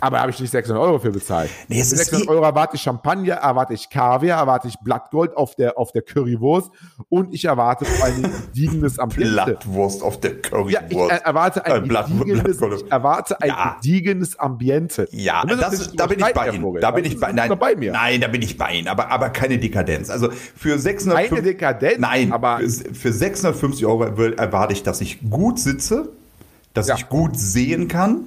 Aber 0.00 0.20
habe 0.20 0.30
ich 0.30 0.38
nicht 0.38 0.50
600 0.50 0.82
Euro 0.82 0.98
für 0.98 1.10
bezahlt. 1.10 1.48
Hm. 1.48 1.56
Nee, 1.68 1.80
es 1.80 1.88
Für 1.88 1.94
ist 1.94 2.04
600 2.10 2.26
eh- 2.26 2.30
Euro 2.30 2.44
erwarte 2.44 2.76
ich 2.76 2.82
Champagner, 2.82 3.36
erwarte 3.36 3.72
ich 3.72 3.88
Kaviar, 3.88 4.40
erwarte 4.40 4.68
ich 4.68 4.74
Blattgold 4.84 5.34
auf 5.38 5.54
der, 5.54 5.78
auf 5.78 5.92
der 5.92 6.02
Currywurst 6.02 6.70
und 7.08 7.32
ich 7.32 7.46
erwarte 7.46 7.86
vor 7.86 8.04
allem 8.04 8.26
ein 8.26 8.32
gediegenes 8.52 8.98
Ambiente. 8.98 9.32
Blattwurst 9.32 10.02
auf 10.02 10.20
der 10.20 10.32
Ja, 10.32 10.36
ich 10.36 10.50
Currywurst. 10.50 11.22
erwarte 11.24 11.64
ein 11.64 11.84
Äh, 11.84 11.86
Blatt- 11.88 12.06
gediegenes, 12.08 12.60
ich 12.60 12.90
erwarte 12.92 13.40
ein 13.40 13.48
Ja. 13.48 13.76
gediegenes 13.80 14.38
Ambiente. 14.38 15.08
Ja, 15.12 15.44
müssen 15.46 15.58
das, 15.60 15.78
nicht 15.78 15.98
da 15.98 16.06
bin 16.06 16.18
ich 16.18 16.34
bei 16.34 16.48
Ihnen. 16.50 16.74
Da 16.80 16.90
bin 16.90 17.04
Das 17.04 17.12
ich 17.14 17.18
bei, 17.20 17.28
ist 17.30 17.34
nein, 17.36 17.58
bei 17.58 17.74
mir. 17.74 17.92
nein, 17.92 18.20
da 18.20 18.28
bin 18.28 18.42
ich 18.42 18.58
bei 18.58 18.72
Ihnen. 18.74 18.88
Aber, 18.88 19.08
aber 19.10 19.30
keine 19.30 19.56
Dekadenz. 19.58 20.10
Also 20.10 20.28
für 20.30 20.78
650, 20.78 21.30
Keine 21.30 21.42
Dekadenz, 21.42 21.98
nein, 21.98 22.30
aber- 22.30 22.58
für, 22.58 22.68
für 22.94 23.12
650 23.14 23.86
Euro 23.86 24.04
erwarte 24.04 24.74
ich, 24.74 24.82
dass 24.82 25.00
ich 25.00 25.20
gut 25.30 25.58
sitze, 25.58 26.10
dass 26.74 26.88
Ja. 26.88 26.96
ich 26.96 27.08
gut 27.08 27.38
sehen 27.38 27.88
kann, 27.88 28.26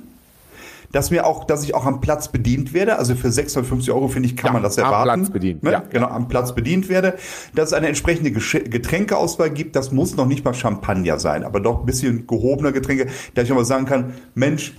dass 0.96 1.12
mir 1.12 1.26
auch, 1.26 1.44
dass 1.44 1.62
ich 1.66 1.76
auch 1.76 1.86
am 1.86 2.00
Platz 2.00 2.30
bedient 2.30 2.74
werde. 2.74 2.98
Also 2.98 3.16
für 3.16 3.30
650 3.30 3.92
Euro 3.92 4.08
finde 4.08 4.30
ich 4.30 4.38
kann 4.38 4.48
Ja, 4.50 4.54
man 4.54 4.64
das 4.64 4.80
am 4.80 4.86
erwarten. 4.86 5.22
Platz 5.24 5.30
bedient, 5.34 5.62
ne? 5.62 5.72
ja. 5.74 5.84
Genau, 5.90 6.08
am 6.08 6.30
Platz 6.30 6.56
bedient 6.56 6.88
werde. 6.88 7.16
Dass 7.54 7.70
es 7.70 7.74
eine 7.74 7.90
entsprechende 7.90 8.32
Getränkeauswahl 8.32 9.50
gibt. 9.50 9.76
Das 9.76 9.92
muss 9.92 10.16
noch 10.16 10.26
nicht 10.26 10.46
mal 10.46 10.54
Champagner 10.54 11.20
sein, 11.20 11.44
aber 11.44 11.60
doch 11.60 11.82
ein 11.82 11.86
bisschen 11.86 12.28
gehobener 12.28 12.72
Getränke, 12.72 13.08
dass 13.34 13.44
ich 13.44 13.52
aber 13.52 13.66
sagen 13.66 13.86
kann, 13.86 14.14
Mensch, 14.36 14.74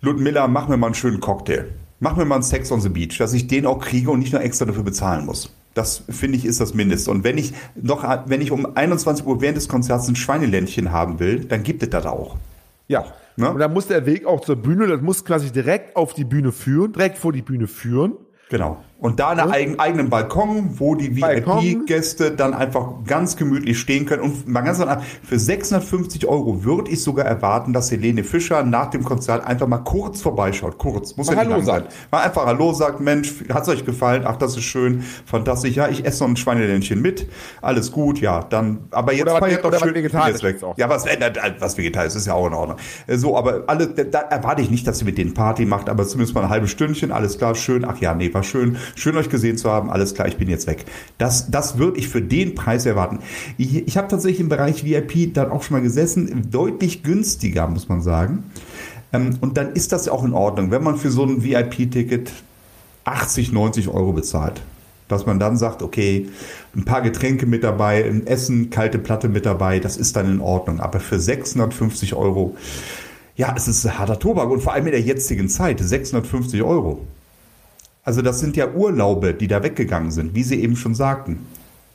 Ludmilla, 0.00 0.48
mach 0.48 0.68
mir 0.68 0.78
mal 0.78 0.86
einen 0.86 0.94
schönen 0.94 1.20
Cocktail. 1.20 1.66
Mach 2.00 2.16
mir 2.16 2.24
mal 2.24 2.36
einen 2.36 2.42
Sex 2.42 2.72
on 2.72 2.80
the 2.80 2.88
Beach, 2.88 3.18
dass 3.18 3.34
ich 3.34 3.46
den 3.46 3.66
auch 3.66 3.78
kriege 3.78 4.10
und 4.10 4.20
nicht 4.20 4.32
nur 4.32 4.40
extra 4.40 4.64
dafür 4.64 4.84
bezahlen 4.84 5.26
muss. 5.26 5.52
Das 5.74 6.02
finde 6.08 6.38
ich 6.38 6.46
ist 6.46 6.62
das 6.62 6.72
Mindeste. 6.72 7.10
Und 7.10 7.24
wenn 7.24 7.36
ich 7.36 7.52
noch, 7.74 8.04
wenn 8.24 8.40
ich 8.40 8.52
um 8.52 8.74
21 8.74 9.26
Uhr 9.26 9.42
während 9.42 9.58
des 9.58 9.68
Konzerts 9.68 10.08
ein 10.08 10.16
Schweineländchen 10.16 10.92
haben 10.92 11.18
will, 11.20 11.44
dann 11.44 11.62
gibt 11.62 11.82
es 11.82 11.90
das 11.90 12.06
auch. 12.06 12.36
Ja. 12.88 13.04
Ne? 13.36 13.50
Und 13.50 13.58
dann 13.58 13.72
muss 13.72 13.86
der 13.86 14.06
Weg 14.06 14.24
auch 14.26 14.40
zur 14.40 14.56
Bühne, 14.56 14.86
das 14.86 15.00
muss 15.00 15.24
quasi 15.24 15.52
direkt 15.52 15.94
auf 15.96 16.14
die 16.14 16.24
Bühne 16.24 16.52
führen, 16.52 16.92
direkt 16.92 17.18
vor 17.18 17.32
die 17.32 17.42
Bühne 17.42 17.66
führen. 17.66 18.16
Genau. 18.48 18.82
Und 18.98 19.20
da 19.20 19.28
einen 19.28 19.50
eigen, 19.52 19.78
eigenen 19.78 20.08
Balkon, 20.08 20.70
wo 20.78 20.94
die. 20.94 21.14
VIP-Gäste 21.16 22.30
dann 22.30 22.54
einfach 22.54 23.04
ganz 23.06 23.36
gemütlich 23.36 23.78
stehen 23.78 24.06
können. 24.06 24.22
Und 24.22 24.48
mal 24.48 24.62
ganz 24.62 24.80
an, 24.80 25.02
für 25.22 25.38
650 25.38 26.26
Euro 26.26 26.64
würde 26.64 26.90
ich 26.90 27.02
sogar 27.02 27.26
erwarten, 27.26 27.72
dass 27.72 27.90
Helene 27.90 28.24
Fischer 28.24 28.62
nach 28.62 28.86
dem 28.90 29.04
Konzert 29.04 29.46
einfach 29.46 29.66
mal 29.66 29.78
kurz 29.78 30.22
vorbeischaut. 30.22 30.78
Kurz. 30.78 31.16
Muss 31.16 31.26
Mal 31.26 31.36
ja 31.36 31.44
nicht 31.44 31.52
Hallo 31.52 31.62
sein. 31.64 31.82
Mal 32.10 32.22
einfach 32.22 32.46
Hallo 32.46 32.72
sagt, 32.72 33.00
Mensch, 33.00 33.34
hat's 33.52 33.68
euch 33.68 33.84
gefallen? 33.84 34.22
Ach, 34.26 34.36
das 34.36 34.56
ist 34.56 34.64
schön, 34.64 35.04
fantastisch. 35.26 35.76
Ja, 35.76 35.88
ich 35.88 36.04
esse 36.04 36.22
noch 36.24 36.30
ein 36.30 36.36
Schweineländchen 36.36 37.00
mit. 37.02 37.28
Alles 37.60 37.92
gut, 37.92 38.20
ja. 38.20 38.40
Dann, 38.44 38.78
aber 38.90 39.12
jetzt 39.12 39.22
Oder 39.24 39.32
was- 39.34 39.40
feiert 39.40 39.64
doch 39.64 39.72
was 39.72 39.80
schön. 39.80 39.94
Vegetarisches 39.94 40.42
Jetzt 40.42 40.62
weg. 40.62 40.62
auch. 40.62 40.78
Ja, 40.78 40.88
was, 40.88 41.06
äh, 41.06 41.18
was 41.60 41.76
Vegetarisches 41.76 42.16
ist 42.16 42.26
ja 42.26 42.34
auch 42.34 42.46
in 42.46 42.54
Ordnung. 42.54 42.78
Äh, 43.06 43.16
So, 43.18 43.36
aber 43.36 43.64
alle, 43.66 43.88
da, 43.88 44.04
da 44.04 44.18
erwarte 44.20 44.62
ich 44.62 44.70
nicht, 44.70 44.86
dass 44.86 44.98
sie 45.00 45.04
mit 45.04 45.18
denen 45.18 45.34
Party 45.34 45.66
macht, 45.66 45.88
aber 45.88 46.06
zumindest 46.06 46.34
mal 46.34 46.44
ein 46.44 46.50
halbes 46.50 46.70
Stündchen, 46.70 47.12
alles 47.12 47.36
klar, 47.38 47.54
schön. 47.54 47.84
Ach 47.84 47.98
ja, 48.00 48.14
nee, 48.14 48.32
war 48.32 48.42
schön. 48.42 48.76
Schön 48.94 49.16
euch 49.16 49.28
gesehen 49.28 49.58
zu 49.58 49.70
haben, 49.70 49.90
alles 49.90 50.14
klar, 50.14 50.28
ich 50.28 50.36
bin 50.36 50.48
jetzt 50.48 50.66
weg. 50.66 50.84
Das, 51.18 51.50
das 51.50 51.78
würde 51.78 51.98
ich 51.98 52.08
für 52.08 52.22
den 52.22 52.54
Preis 52.54 52.86
erwarten. 52.86 53.18
Ich, 53.58 53.86
ich 53.86 53.96
habe 53.96 54.08
tatsächlich 54.08 54.40
im 54.40 54.48
Bereich 54.48 54.84
VIP 54.84 55.34
dann 55.34 55.50
auch 55.50 55.62
schon 55.62 55.76
mal 55.76 55.82
gesessen, 55.82 56.50
deutlich 56.50 57.02
günstiger, 57.02 57.66
muss 57.66 57.88
man 57.88 58.02
sagen. 58.02 58.44
Ähm, 59.12 59.38
und 59.40 59.56
dann 59.56 59.72
ist 59.72 59.92
das 59.92 60.06
ja 60.06 60.12
auch 60.12 60.24
in 60.24 60.32
Ordnung, 60.32 60.70
wenn 60.70 60.82
man 60.82 60.96
für 60.96 61.10
so 61.10 61.24
ein 61.24 61.42
VIP-Ticket 61.42 62.32
80, 63.04 63.52
90 63.52 63.88
Euro 63.88 64.12
bezahlt. 64.12 64.60
Dass 65.08 65.24
man 65.24 65.38
dann 65.38 65.56
sagt, 65.56 65.82
okay, 65.82 66.28
ein 66.74 66.84
paar 66.84 67.00
Getränke 67.00 67.46
mit 67.46 67.62
dabei, 67.62 68.04
ein 68.04 68.26
Essen, 68.26 68.70
kalte 68.70 68.98
Platte 68.98 69.28
mit 69.28 69.46
dabei, 69.46 69.78
das 69.78 69.96
ist 69.96 70.16
dann 70.16 70.30
in 70.30 70.40
Ordnung. 70.40 70.80
Aber 70.80 70.98
für 70.98 71.20
650 71.20 72.14
Euro, 72.14 72.56
ja, 73.36 73.54
es 73.56 73.68
ist 73.68 73.98
harter 73.98 74.18
Tobak 74.18 74.50
und 74.50 74.62
vor 74.62 74.72
allem 74.72 74.86
in 74.86 74.92
der 74.92 75.00
jetzigen 75.00 75.48
Zeit, 75.48 75.78
650 75.78 76.62
Euro. 76.62 77.00
Also 78.06 78.22
das 78.22 78.38
sind 78.38 78.56
ja 78.56 78.68
Urlaube, 78.72 79.34
die 79.34 79.48
da 79.48 79.64
weggegangen 79.64 80.12
sind, 80.12 80.34
wie 80.34 80.44
Sie 80.44 80.62
eben 80.62 80.76
schon 80.76 80.94
sagten. 80.94 81.44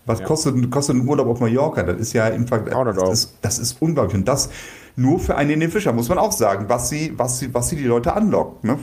Was 0.06 0.22
kostet, 0.24 0.70
kostet 0.70 0.98
ein 0.98 1.08
Urlaub 1.08 1.28
auf 1.28 1.40
Mallorca? 1.40 1.84
Das 1.84 2.00
ist 2.02 2.12
ja 2.12 2.28
im 2.28 2.48
Vergleich, 2.48 2.74
300 2.74 2.98
Euro. 2.98 3.10
das 3.10 3.20
ist, 3.20 3.38
das 3.42 3.60
ist 3.60 3.82
unglaublich. 3.82 4.16
Und 4.16 4.28
das 4.28 4.50
nur 4.98 5.20
für 5.20 5.38
einen 5.38 5.52
in 5.52 5.60
den 5.62 5.72
Fischer, 5.72 5.94
muss 5.94 6.10
man 6.10 6.18
auch 6.18 6.34
sagen, 6.34 6.66
was 6.68 6.90
sie, 6.90 7.14
was 7.16 7.40
sie, 7.40 7.54
was 7.54 7.70
sie 7.70 7.78
die 7.78 7.86
Leute 7.86 8.14
anlockt. 8.14 8.66
Ne? 8.66 8.78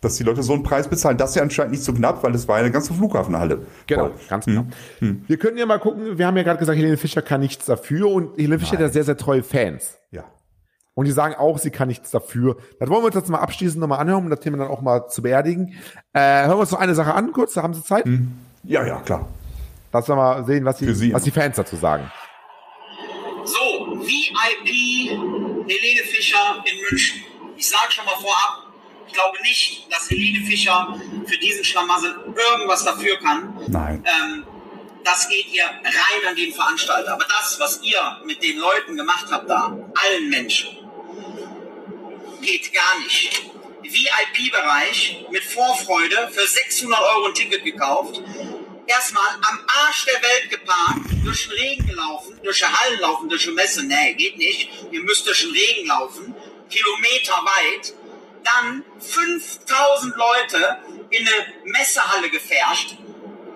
Dass 0.00 0.16
die 0.16 0.24
Leute 0.24 0.42
so 0.42 0.54
einen 0.54 0.64
Preis 0.64 0.88
bezahlen, 0.88 1.16
das 1.16 1.30
ist 1.30 1.36
ja 1.36 1.42
anscheinend 1.42 1.70
nicht 1.70 1.84
so 1.84 1.92
knapp, 1.92 2.24
weil 2.24 2.34
es 2.34 2.48
war 2.48 2.56
ja 2.56 2.64
eine 2.64 2.72
ganze 2.72 2.92
Flughafenhalle. 2.94 3.60
Genau, 3.86 4.06
Voll. 4.06 4.12
ganz 4.28 4.46
genau. 4.46 4.66
Wir 4.98 5.36
können 5.36 5.58
ja 5.58 5.66
mal 5.66 5.78
gucken, 5.78 6.18
wir 6.18 6.26
haben 6.26 6.36
ja 6.36 6.42
gerade 6.42 6.58
gesagt, 6.58 6.76
Helene 6.76 6.96
Fischer 6.96 7.22
kann 7.22 7.40
nichts 7.40 7.66
dafür 7.66 8.10
und 8.10 8.36
Helene 8.36 8.58
Fischer 8.58 8.72
hat 8.72 8.80
ja 8.80 8.88
sehr, 8.88 9.04
sehr 9.04 9.16
treue 9.16 9.44
Fans. 9.44 9.98
Ja. 10.10 10.24
Und 10.94 11.06
die 11.06 11.12
sagen 11.12 11.34
auch, 11.34 11.58
sie 11.58 11.70
kann 11.70 11.88
nichts 11.88 12.10
dafür. 12.10 12.56
Das 12.78 12.88
wollen 12.90 13.02
wir 13.02 13.06
uns 13.06 13.14
jetzt 13.14 13.30
mal 13.30 13.38
abschließend 13.38 13.80
nochmal 13.80 13.98
anhören, 14.00 14.24
um 14.24 14.30
das 14.30 14.40
Thema 14.40 14.58
dann 14.58 14.68
auch 14.68 14.82
mal 14.82 15.08
zu 15.08 15.22
beerdigen. 15.22 15.74
Äh, 16.12 16.20
hören 16.20 16.50
wir 16.50 16.58
uns 16.58 16.70
noch 16.70 16.80
eine 16.80 16.94
Sache 16.94 17.14
an, 17.14 17.32
kurz, 17.32 17.54
da 17.54 17.62
haben 17.62 17.72
Sie 17.72 17.82
Zeit. 17.82 18.04
Ja, 18.64 18.84
ja, 18.86 19.00
klar. 19.00 19.28
Lass 19.92 20.08
uns 20.08 20.16
mal 20.16 20.44
sehen, 20.44 20.64
was 20.64 20.76
die, 20.76 20.92
Sie 20.94 21.12
was 21.14 21.22
die 21.22 21.30
Fans 21.30 21.56
dazu 21.56 21.76
sagen. 21.76 22.10
So, 23.44 23.98
VIP 24.00 25.10
Helene 25.68 26.02
Fischer 26.04 26.64
in 26.64 26.78
München. 26.90 27.22
Ich 27.56 27.68
sage 27.68 27.90
schon 27.90 28.04
mal 28.04 28.16
vorab, 28.20 28.66
ich 29.06 29.12
glaube 29.14 29.38
nicht, 29.42 29.92
dass 29.92 30.10
Helene 30.10 30.44
Fischer 30.46 30.96
für 31.26 31.38
diesen 31.38 31.64
Schlamassel 31.64 32.14
irgendwas 32.50 32.84
dafür 32.84 33.18
kann. 33.18 33.54
Nein. 33.68 34.04
Ähm, 34.06 34.44
das 35.04 35.28
geht 35.28 35.52
ihr 35.52 35.64
rein 35.64 36.28
an 36.28 36.36
den 36.36 36.52
Veranstalter. 36.52 37.12
Aber 37.14 37.24
das, 37.40 37.58
was 37.58 37.82
ihr 37.82 38.00
mit 38.24 38.42
den 38.42 38.58
Leuten 38.58 38.96
gemacht 38.96 39.26
habt 39.30 39.50
da, 39.50 39.66
allen 39.66 40.30
Menschen, 40.30 40.68
geht 42.42 42.72
gar 42.72 42.98
nicht. 42.98 43.42
VIP-Bereich 43.82 45.26
mit 45.30 45.42
Vorfreude 45.44 46.30
für 46.32 46.46
600 46.46 47.00
Euro 47.00 47.26
ein 47.26 47.34
Ticket 47.34 47.64
gekauft. 47.64 48.20
Erstmal 48.86 49.34
am 49.48 49.60
Arsch 49.66 50.04
der 50.06 50.20
Welt 50.22 50.50
geparkt, 50.50 51.06
durch 51.24 51.48
den 51.48 51.52
Regen 51.52 51.86
gelaufen, 51.86 52.38
durch 52.42 52.58
die 52.58 52.64
Hallen 52.64 53.00
laufen, 53.00 53.28
durch 53.28 53.44
die 53.44 53.52
Messe. 53.52 53.84
Nee, 53.84 54.14
geht 54.14 54.36
nicht. 54.36 54.68
Ihr 54.90 55.02
müsst 55.02 55.26
durch 55.26 55.40
den 55.40 55.52
Regen 55.52 55.86
laufen, 55.86 56.34
Kilometer 56.68 57.34
weit. 57.44 57.94
Dann 58.44 58.84
5000 58.98 60.16
Leute 60.16 60.78
in 61.10 61.26
eine 61.26 61.54
Messehalle 61.64 62.28
gefärscht 62.28 62.96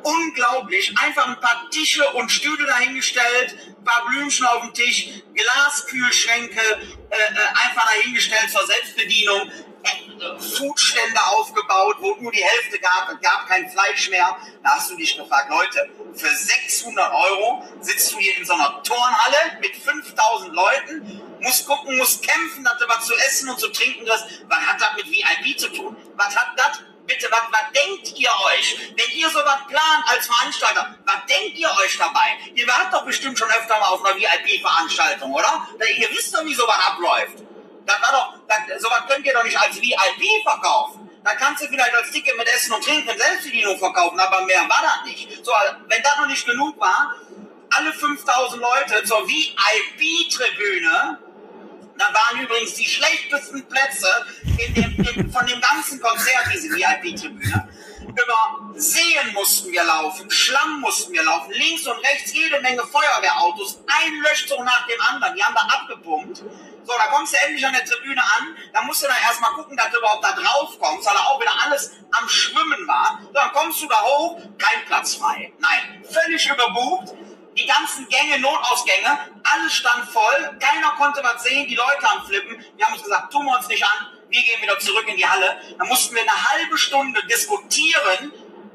unglaublich. 0.06 0.94
Einfach 0.98 1.26
ein 1.26 1.40
paar 1.40 1.68
Tische 1.70 2.08
und 2.12 2.30
Stühle 2.30 2.64
dahingestellt, 2.64 3.56
ein 3.78 3.84
paar 3.84 4.06
Blümchen 4.08 4.46
auf 4.46 4.62
dem 4.62 4.72
Tisch, 4.72 5.08
Glaskühlschränke 5.34 6.60
äh, 6.60 7.16
äh, 7.16 7.66
einfach 7.66 7.86
dahingestellt 7.86 8.50
zur 8.50 8.64
Selbstbedienung, 8.66 9.50
äh, 9.82 10.40
Foodstände 10.40 11.20
aufgebaut, 11.26 11.96
wo 12.00 12.14
nur 12.20 12.32
die 12.32 12.42
Hälfte 12.42 12.78
gab, 12.78 13.20
gab 13.20 13.48
kein 13.48 13.68
Fleisch 13.68 14.08
mehr. 14.10 14.36
Da 14.62 14.70
hast 14.70 14.90
du 14.90 14.96
dich 14.96 15.16
gefragt, 15.16 15.50
Leute, 15.50 15.90
für 16.14 16.34
600 16.34 17.12
Euro 17.12 17.64
sitzt 17.80 18.12
du 18.12 18.18
hier 18.18 18.36
in 18.36 18.44
so 18.44 18.54
einer 18.54 18.82
Turnhalle 18.82 19.58
mit 19.60 19.76
5000 19.76 20.54
Leuten, 20.54 21.22
musst 21.40 21.66
gucken, 21.66 21.96
musst 21.96 22.26
kämpfen, 22.26 22.64
dass 22.64 22.78
du 22.78 22.88
was 22.88 23.06
zu 23.06 23.14
essen 23.14 23.48
und 23.48 23.58
zu 23.58 23.68
trinken 23.68 24.08
hast. 24.08 24.24
Was 24.48 24.58
hat 24.58 24.80
das 24.80 24.96
mit 24.96 25.10
VIP 25.10 25.58
zu 25.58 25.68
tun? 25.68 25.96
Was 26.16 26.34
hat 26.36 26.48
das 26.56 26.80
Bitte, 27.06 27.28
was, 27.30 27.42
was 27.50 27.72
denkt 27.72 28.18
ihr 28.18 28.30
euch? 28.46 28.76
Wenn 28.96 29.16
ihr 29.16 29.28
sowas 29.30 29.58
plant 29.68 30.04
als 30.08 30.26
Veranstalter, 30.26 30.96
was 31.04 31.26
denkt 31.28 31.56
ihr 31.56 31.70
euch 31.82 31.96
dabei? 31.98 32.38
Ihr 32.54 32.66
wart 32.66 32.92
doch 32.92 33.04
bestimmt 33.04 33.38
schon 33.38 33.48
öfter 33.48 33.78
mal 33.78 33.88
auf 33.88 34.04
einer 34.04 34.16
VIP-Veranstaltung, 34.16 35.32
oder? 35.32 35.68
Ihr 35.96 36.10
wisst 36.10 36.34
doch, 36.34 36.44
wie 36.44 36.54
sowas 36.54 36.78
abläuft. 36.86 37.38
Das 37.86 38.02
war 38.02 38.10
doch, 38.12 38.34
das, 38.48 38.82
sowas 38.82 39.02
könnt 39.08 39.24
ihr 39.24 39.32
doch 39.32 39.44
nicht 39.44 39.58
als 39.58 39.80
VIP 39.80 40.42
verkaufen. 40.42 41.08
Da 41.22 41.34
kannst 41.34 41.62
du 41.62 41.68
vielleicht 41.68 41.94
als 41.94 42.10
Ticket 42.10 42.36
mit 42.36 42.48
Essen 42.48 42.72
und 42.72 42.84
Trinken 42.84 43.08
und 43.08 43.18
Selbstbedienung 43.18 43.78
verkaufen, 43.78 44.18
aber 44.18 44.44
mehr 44.44 44.62
war 44.68 44.82
das 44.82 45.04
nicht. 45.06 45.44
So, 45.44 45.52
wenn 45.88 46.02
das 46.02 46.16
noch 46.18 46.26
nicht 46.26 46.46
genug 46.46 46.78
war, 46.78 47.14
alle 47.70 47.92
5000 47.92 48.60
Leute 48.60 49.04
zur 49.04 49.26
VIP-Tribüne 49.28 51.18
da 51.98 52.12
waren 52.12 52.40
übrigens 52.42 52.74
die 52.74 52.86
schlechtesten 52.86 53.66
Plätze 53.66 54.08
in 54.58 54.74
dem, 54.74 54.96
in, 54.98 55.30
von 55.30 55.46
dem 55.46 55.60
ganzen 55.60 56.00
Konzert, 56.00 56.48
diese 56.52 56.68
VIP-Tribüne. 56.68 57.68
Über 58.00 58.72
Seen 58.74 59.32
mussten 59.34 59.72
wir 59.72 59.84
laufen, 59.84 60.30
Schlamm 60.30 60.80
mussten 60.80 61.12
wir 61.12 61.22
laufen, 61.22 61.52
links 61.52 61.86
und 61.86 61.98
rechts 61.98 62.32
jede 62.32 62.60
Menge 62.60 62.82
Feuerwehrautos, 62.82 63.80
ein 63.86 64.22
Löschzug 64.22 64.64
nach 64.64 64.86
dem 64.86 65.00
anderen, 65.00 65.34
die 65.34 65.42
haben 65.42 65.54
da 65.54 65.62
abgepumpt. 65.74 66.38
So, 66.38 66.92
da 66.96 67.06
kommst 67.08 67.34
du 67.34 67.38
endlich 67.44 67.66
an 67.66 67.72
der 67.72 67.84
Tribüne 67.84 68.22
an, 68.22 68.56
da 68.72 68.82
musst 68.82 69.02
du 69.02 69.08
dann 69.08 69.16
erstmal 69.26 69.52
gucken, 69.54 69.76
dass 69.76 69.90
du 69.90 69.98
überhaupt 69.98 70.24
da 70.24 70.32
drauf 70.32 70.78
kommst, 70.78 71.06
weil 71.06 71.14
da 71.14 71.20
auch 71.24 71.40
wieder 71.40 71.52
alles 71.64 71.92
am 72.12 72.28
Schwimmen 72.28 72.86
war. 72.86 73.20
So, 73.26 73.32
dann 73.32 73.52
kommst 73.52 73.82
du 73.82 73.88
da 73.88 74.00
hoch, 74.02 74.40
kein 74.56 74.84
Platz 74.86 75.16
frei. 75.16 75.52
Nein, 75.58 76.04
völlig 76.08 76.48
überbucht 76.48 77.12
die 77.56 77.66
ganzen 77.66 78.08
Gänge, 78.08 78.38
Notausgänge, 78.38 79.18
alles 79.42 79.72
stand 79.72 80.08
voll, 80.10 80.58
keiner 80.60 80.90
konnte 80.96 81.22
was 81.22 81.42
sehen, 81.42 81.66
die 81.66 81.74
Leute 81.74 82.08
am 82.08 82.26
Flippen. 82.26 82.64
Wir 82.76 82.86
haben 82.86 82.94
uns 82.94 83.02
gesagt, 83.02 83.32
tun 83.32 83.46
wir 83.46 83.56
uns 83.56 83.68
nicht 83.68 83.82
an, 83.82 84.06
wir 84.28 84.42
gehen 84.42 84.60
wieder 84.60 84.78
zurück 84.78 85.08
in 85.08 85.16
die 85.16 85.26
Halle. 85.26 85.60
Dann 85.78 85.88
mussten 85.88 86.14
wir 86.14 86.22
eine 86.22 86.48
halbe 86.50 86.76
Stunde 86.76 87.20
diskutieren, 87.26 88.32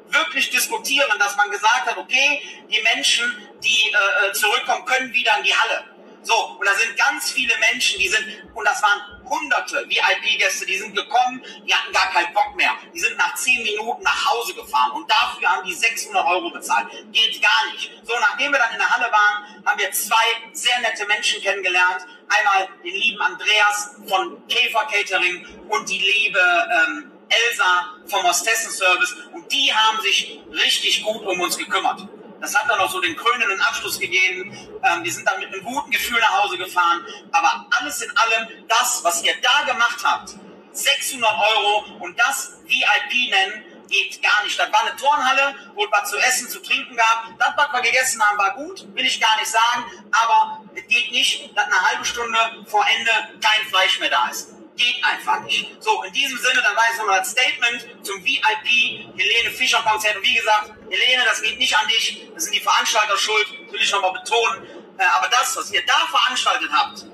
wirklich 0.09 0.49
diskutieren, 0.49 1.17
dass 1.19 1.35
man 1.37 1.49
gesagt 1.51 1.85
hat, 1.85 1.97
okay, 1.97 2.41
die 2.69 2.81
Menschen, 2.95 3.47
die 3.63 3.91
äh, 3.91 4.33
zurückkommen, 4.33 4.85
können 4.85 5.13
wieder 5.13 5.37
in 5.37 5.43
die 5.43 5.55
Halle. 5.55 5.83
So, 6.23 6.57
und 6.59 6.65
da 6.65 6.73
sind 6.75 6.95
ganz 6.97 7.31
viele 7.31 7.53
Menschen, 7.71 7.99
die 7.99 8.07
sind, 8.07 8.25
und 8.53 8.65
das 8.65 8.81
waren 8.83 9.20
hunderte 9.31 9.87
VIP-Gäste, 9.87 10.65
die 10.65 10.77
sind 10.77 10.95
gekommen, 10.95 11.41
die 11.65 11.73
hatten 11.73 11.91
gar 11.93 12.11
keinen 12.11 12.33
Bock 12.33 12.55
mehr. 12.55 12.71
Die 12.93 12.99
sind 12.99 13.17
nach 13.17 13.33
zehn 13.35 13.63
Minuten 13.63 14.03
nach 14.03 14.25
Hause 14.31 14.53
gefahren 14.53 14.91
und 14.91 15.09
dafür 15.09 15.49
haben 15.49 15.65
die 15.65 15.73
600 15.73 16.25
Euro 16.27 16.51
bezahlt. 16.51 16.87
Geht 17.11 17.41
gar 17.41 17.71
nicht. 17.71 17.91
So, 18.03 18.13
nachdem 18.19 18.51
wir 18.51 18.59
dann 18.59 18.73
in 18.73 18.77
der 18.77 18.89
Halle 18.89 19.11
waren, 19.11 19.65
haben 19.65 19.79
wir 19.79 19.91
zwei 19.91 20.25
sehr 20.51 20.77
nette 20.81 21.05
Menschen 21.07 21.41
kennengelernt. 21.41 22.05
Einmal 22.27 22.67
den 22.83 22.93
lieben 22.93 23.21
Andreas 23.21 23.95
von 24.07 24.45
Käfer 24.47 24.85
Catering 24.91 25.45
und 25.69 25.89
die 25.89 25.99
liebe 25.99 26.39
ähm, 26.39 27.11
Elsa 27.29 27.95
vom 28.05 28.23
Hostessen 28.23 28.71
Service. 28.71 29.15
Und 29.33 29.51
die 29.51 29.73
haben 29.73 30.01
sich 30.01 30.41
richtig 30.51 31.03
gut 31.03 31.25
um 31.25 31.39
uns 31.39 31.57
gekümmert. 31.57 32.01
Das 32.41 32.55
hat 32.55 32.67
dann 32.67 32.79
noch 32.79 32.91
so 32.91 32.99
den 32.99 33.15
krönenden 33.15 33.61
Abschluss 33.61 33.99
gegeben. 33.99 34.51
Ähm, 34.83 35.03
wir 35.03 35.11
sind 35.13 35.27
dann 35.29 35.39
mit 35.39 35.53
einem 35.53 35.63
guten 35.63 35.91
Gefühl 35.91 36.19
nach 36.19 36.43
Hause 36.43 36.57
gefahren. 36.57 37.05
Aber 37.31 37.67
alles 37.79 38.01
in 38.01 38.09
allem, 38.17 38.67
das, 38.67 39.01
was 39.03 39.23
ihr 39.23 39.33
da 39.41 39.71
gemacht 39.71 39.99
habt, 40.03 40.35
600 40.73 41.31
Euro 41.31 41.85
und 41.99 42.19
das 42.19 42.57
VIP 42.63 43.29
nennen, 43.29 43.63
geht 43.89 44.23
gar 44.23 44.43
nicht. 44.43 44.57
Das 44.57 44.71
war 44.71 44.81
eine 44.81 44.95
Turnhalle, 44.95 45.55
wo 45.75 45.85
es 45.85 45.91
was 45.91 46.09
zu 46.09 46.17
essen, 46.17 46.49
zu 46.49 46.61
trinken 46.61 46.95
gab. 46.95 47.25
Das, 47.37 47.53
was 47.55 47.73
wir 47.73 47.81
gegessen 47.81 48.21
haben, 48.23 48.37
war 48.37 48.55
gut, 48.55 48.87
will 48.95 49.05
ich 49.05 49.21
gar 49.21 49.37
nicht 49.37 49.51
sagen. 49.51 49.85
Aber 50.11 50.61
es 50.73 50.87
geht 50.87 51.11
nicht, 51.11 51.55
dass 51.55 51.65
eine 51.65 51.89
halbe 51.89 52.05
Stunde 52.05 52.39
vor 52.65 52.83
Ende 52.97 53.11
kein 53.39 53.67
Fleisch 53.67 53.99
mehr 53.99 54.09
da 54.09 54.29
ist 54.29 54.60
geht 54.81 54.97
einfach 55.05 55.43
nicht. 55.45 55.77
So, 55.79 56.01
in 56.07 56.13
diesem 56.13 56.37
Sinne, 56.37 56.61
dann 56.65 56.75
war 56.75 56.85
ich 56.89 56.97
so 56.97 57.05
mal 57.05 57.19
als 57.19 57.29
Statement 57.29 57.79
zum 58.01 58.17
VIP 58.25 59.05
Helene 59.13 59.49
Fischer 59.53 59.81
Konzert. 59.85 60.15
Und 60.17 60.23
wie 60.25 60.33
gesagt, 60.33 60.73
Helene, 60.89 61.23
das 61.29 61.41
geht 61.41 61.59
nicht 61.59 61.75
an 61.77 61.85
dich, 61.87 62.25
das 62.33 62.45
sind 62.45 62.55
die 62.55 62.59
Veranstalter 62.59 63.17
schuld, 63.17 63.47
will 63.71 63.79
ich 63.81 63.91
nochmal 63.91 64.13
betonen. 64.13 64.65
Äh, 64.97 65.03
aber 65.17 65.27
das, 65.29 65.55
was 65.57 65.71
ihr 65.71 65.81
da 65.85 65.99
veranstaltet 66.09 66.69
habt, 66.73 67.05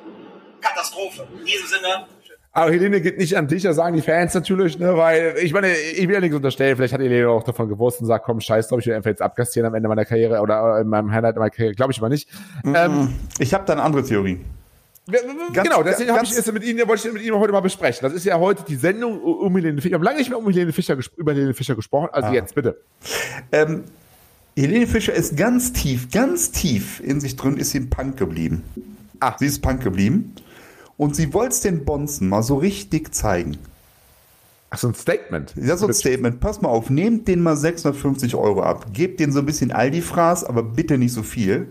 Katastrophe. 0.62 1.28
In 1.40 1.46
diesem 1.46 1.68
Sinne, 1.68 2.08
Aber 2.52 2.72
Helene 2.72 3.02
geht 3.02 3.18
nicht 3.20 3.38
an 3.38 3.48
dich, 3.48 3.64
das 3.64 3.76
sagen 3.76 3.96
die 3.96 4.02
Fans 4.02 4.34
natürlich, 4.34 4.80
ne, 4.80 4.98
weil 4.98 5.36
ich 5.42 5.54
meine, 5.54 5.78
ich 5.78 6.08
will 6.08 6.16
ja 6.16 6.20
nichts 6.20 6.36
unterstellen, 6.36 6.76
vielleicht 6.76 6.94
hat 6.94 7.02
Helene 7.02 7.30
auch 7.30 7.44
davon 7.44 7.70
gewusst 7.70 8.02
und 8.02 8.08
sagt, 8.08 8.26
komm, 8.26 8.42
scheiß 8.42 8.68
drauf, 8.70 8.80
ich 8.80 8.88
will 8.88 8.96
einfach 8.96 9.12
jetzt 9.12 9.22
abkassieren 9.22 9.68
am 9.68 9.76
Ende 9.76 9.88
meiner 9.88 10.06
Karriere 10.06 10.40
oder 10.42 10.80
in 10.80 10.88
meinem 10.88 11.12
Highlight 11.12 11.36
meiner 11.36 11.52
Karriere, 11.52 11.76
glaube 11.76 11.92
ich 11.92 12.02
mal 12.02 12.10
nicht. 12.10 12.28
Ähm, 12.66 13.14
Ich 13.38 13.54
habe 13.54 13.66
da 13.66 13.74
eine 13.74 13.84
andere 13.84 14.04
Theorie. 14.04 14.44
Wir- 15.08 15.22
genau, 15.64 15.84
deswegen 15.84 16.12
habe 16.12 16.24
ich 16.26 16.32
ganz- 16.34 16.48
es 16.48 16.54
mit 16.54 16.64
Ihnen, 16.64 16.88
wollte 16.88 17.08
ich 17.08 17.14
mit 17.14 17.24
Ihnen 17.24 17.36
heute 17.38 17.52
mal 17.54 17.62
besprechen. 17.62 18.00
Das 18.04 18.14
ist 18.14 18.26
ja 18.26 18.38
heute 18.40 18.64
die 18.68 18.76
Sendung 18.76 19.22
um 19.22 19.56
Helene 19.56 19.82
Fischer. 19.82 19.92
Wir 19.92 19.96
haben 19.96 20.04
lange 20.04 20.18
nicht 20.20 20.30
mehr 20.30 20.38
um 20.40 20.48
Helene 20.48 20.72
Fischer, 20.74 20.98
über 21.16 21.34
Helene 21.34 21.54
Fischer 21.54 21.76
gesprochen, 21.76 22.10
also 22.12 22.30
jetzt 22.34 22.54
bitte. 22.56 22.80
Ähm, 23.52 23.84
Helene 24.56 24.88
Fischer 24.88 25.14
ist 25.14 25.38
ganz 25.38 25.72
tief, 25.74 26.10
ganz 26.12 26.52
tief 26.52 27.00
in 27.00 27.20
sich 27.20 27.36
drin, 27.36 27.58
ist 27.58 27.72
sie 27.72 27.80
ein 27.80 27.90
Punk 27.90 28.18
geblieben. 28.18 28.64
Ah. 29.20 29.36
Sie 29.40 29.46
ist 29.46 29.62
Punk 29.62 29.84
geblieben. 29.84 30.34
Und 30.98 31.16
sie 31.16 31.32
wollte 31.34 31.54
es 31.54 31.62
den 31.62 31.86
Bonzen 31.86 32.28
mal 32.28 32.42
so 32.42 32.56
richtig 32.56 33.14
zeigen. 33.14 33.58
Ach, 34.72 34.78
so 34.80 34.88
ein 34.90 34.96
Statement. 34.96 35.56
Ist 35.56 35.80
so 35.80 35.88
ein 35.88 35.94
Statement. 35.94 36.40
Pass 36.40 36.60
mal 36.62 36.70
auf, 36.70 36.90
nehmt 36.90 37.28
den 37.28 37.42
mal 37.42 37.56
650 37.56 38.36
Euro 38.36 38.64
ab. 38.64 38.88
Gebt 38.94 39.20
den 39.20 39.32
so 39.32 39.40
ein 39.40 39.46
bisschen 39.46 39.72
Aldi-Fraß, 39.72 40.44
aber 40.44 40.64
bitte 40.64 40.98
nicht 40.98 41.14
so 41.14 41.24
viel. 41.24 41.68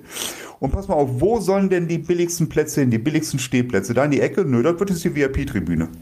Und 0.58 0.72
pass 0.72 0.88
mal 0.88 0.94
auf, 0.94 1.20
wo 1.20 1.38
sollen 1.40 1.68
denn 1.68 1.86
die 1.88 1.98
billigsten 1.98 2.48
Plätze 2.48 2.80
hin, 2.80 2.90
die 2.90 2.98
billigsten 2.98 3.38
Stehplätze? 3.38 3.92
Da 3.94 4.04
in 4.04 4.10
die 4.10 4.20
Ecke? 4.20 4.44
Nö, 4.44 4.62
das 4.62 4.78
wird 4.78 4.90
jetzt 4.90 5.04
die 5.04 5.14
VIP-Tribüne. 5.14 5.88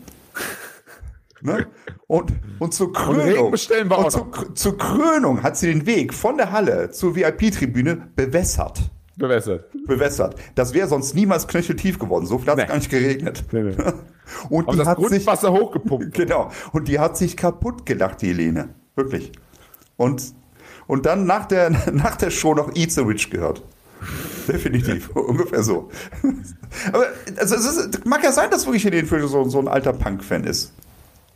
Ne? 1.42 1.66
Und, 2.06 2.32
und 2.58 2.72
zur 2.72 2.90
Krönung, 2.94 3.48
und 3.52 3.58
zur, 3.58 4.30
Kr- 4.32 4.54
zur 4.54 4.78
Krönung 4.78 5.42
hat 5.42 5.58
sie 5.58 5.66
den 5.66 5.84
Weg 5.84 6.14
von 6.14 6.38
der 6.38 6.52
Halle 6.52 6.90
zur 6.90 7.14
VIP-Tribüne 7.16 8.08
bewässert. 8.16 8.80
Bewässert. 9.16 9.66
Bewässert. 9.86 10.36
Das 10.54 10.72
wäre 10.72 10.88
sonst 10.88 11.14
niemals 11.14 11.46
knöcheltief 11.46 11.98
geworden. 11.98 12.24
So 12.24 12.38
viel 12.38 12.48
hat 12.50 12.56
es 12.58 12.62
Nee. 12.64 12.68
gar 12.68 12.76
nicht 12.76 12.90
geregnet. 12.90 13.44
Nee, 13.52 13.62
nee. 13.62 13.74
Und 14.48 14.68
Aber 14.68 14.76
die 14.82 14.88
hat 14.88 14.98
sich, 15.00 15.06
Grundwasser 15.08 15.52
hochgepumpt. 15.52 16.14
Genau. 16.14 16.50
Und 16.72 16.88
die 16.88 16.98
hat 16.98 17.18
sich 17.18 17.36
kaputt 17.36 17.84
gelacht, 17.84 18.22
die 18.22 18.28
Helene. 18.28 18.70
Wirklich. 18.96 19.30
Und, 19.98 20.32
und 20.86 21.04
dann 21.04 21.26
nach 21.26 21.44
der, 21.44 21.68
nach 21.92 22.16
der 22.16 22.30
Show 22.30 22.54
noch 22.54 22.74
Eat 22.74 22.90
the 22.92 23.06
Witch 23.06 23.28
gehört. 23.28 23.62
Definitiv. 24.48 25.08
Ungefähr 25.14 25.62
so. 25.62 25.90
Aber 26.92 27.06
also 27.38 27.54
es 27.54 27.64
ist, 27.66 28.04
mag 28.06 28.22
ja 28.22 28.32
sein, 28.32 28.50
dass 28.50 28.66
wirklich 28.66 28.84
Helene 28.84 29.06
Fischer 29.06 29.28
so, 29.28 29.44
so 29.48 29.58
ein 29.58 29.68
alter 29.68 29.92
Punk-Fan 29.92 30.44
ist. 30.44 30.72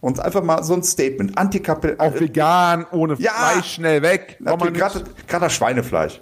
Und 0.00 0.20
einfach 0.20 0.42
mal 0.42 0.62
so 0.62 0.74
ein 0.74 0.82
Statement. 0.84 1.36
Antikapel. 1.36 1.96
Auch 1.98 2.14
vegan, 2.20 2.86
ohne 2.92 3.14
Ja. 3.18 3.32
Fleisch, 3.32 3.74
schnell 3.74 4.02
weg. 4.02 4.38
Gerade 4.40 5.04
das 5.28 5.52
Schweinefleisch. 5.52 6.20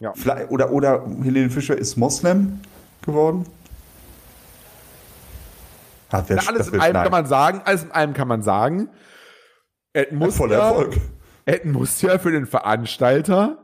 Ja. 0.00 0.12
Fle 0.14 0.46
oder, 0.48 0.70
oder 0.72 1.04
Helene 1.22 1.50
Fischer 1.50 1.76
ist 1.76 1.96
Moslem 1.96 2.60
geworden. 3.02 3.44
Hat 6.10 6.28
wer- 6.28 6.36
Na, 6.36 6.48
alles 6.48 6.68
in 6.68 6.80
allem 6.80 6.94
kann 6.94 7.10
man 7.10 7.26
sagen, 7.26 7.60
alles 7.64 7.82
in 7.82 7.90
allem 7.92 8.14
kann 8.14 8.28
man 8.28 8.42
sagen, 8.42 8.88
Voller 10.30 10.58
ja, 10.58 10.68
Erfolg. 10.68 10.96
muss 11.64 12.00
ja 12.02 12.18
für 12.18 12.30
den 12.30 12.46
Veranstalter 12.46 13.58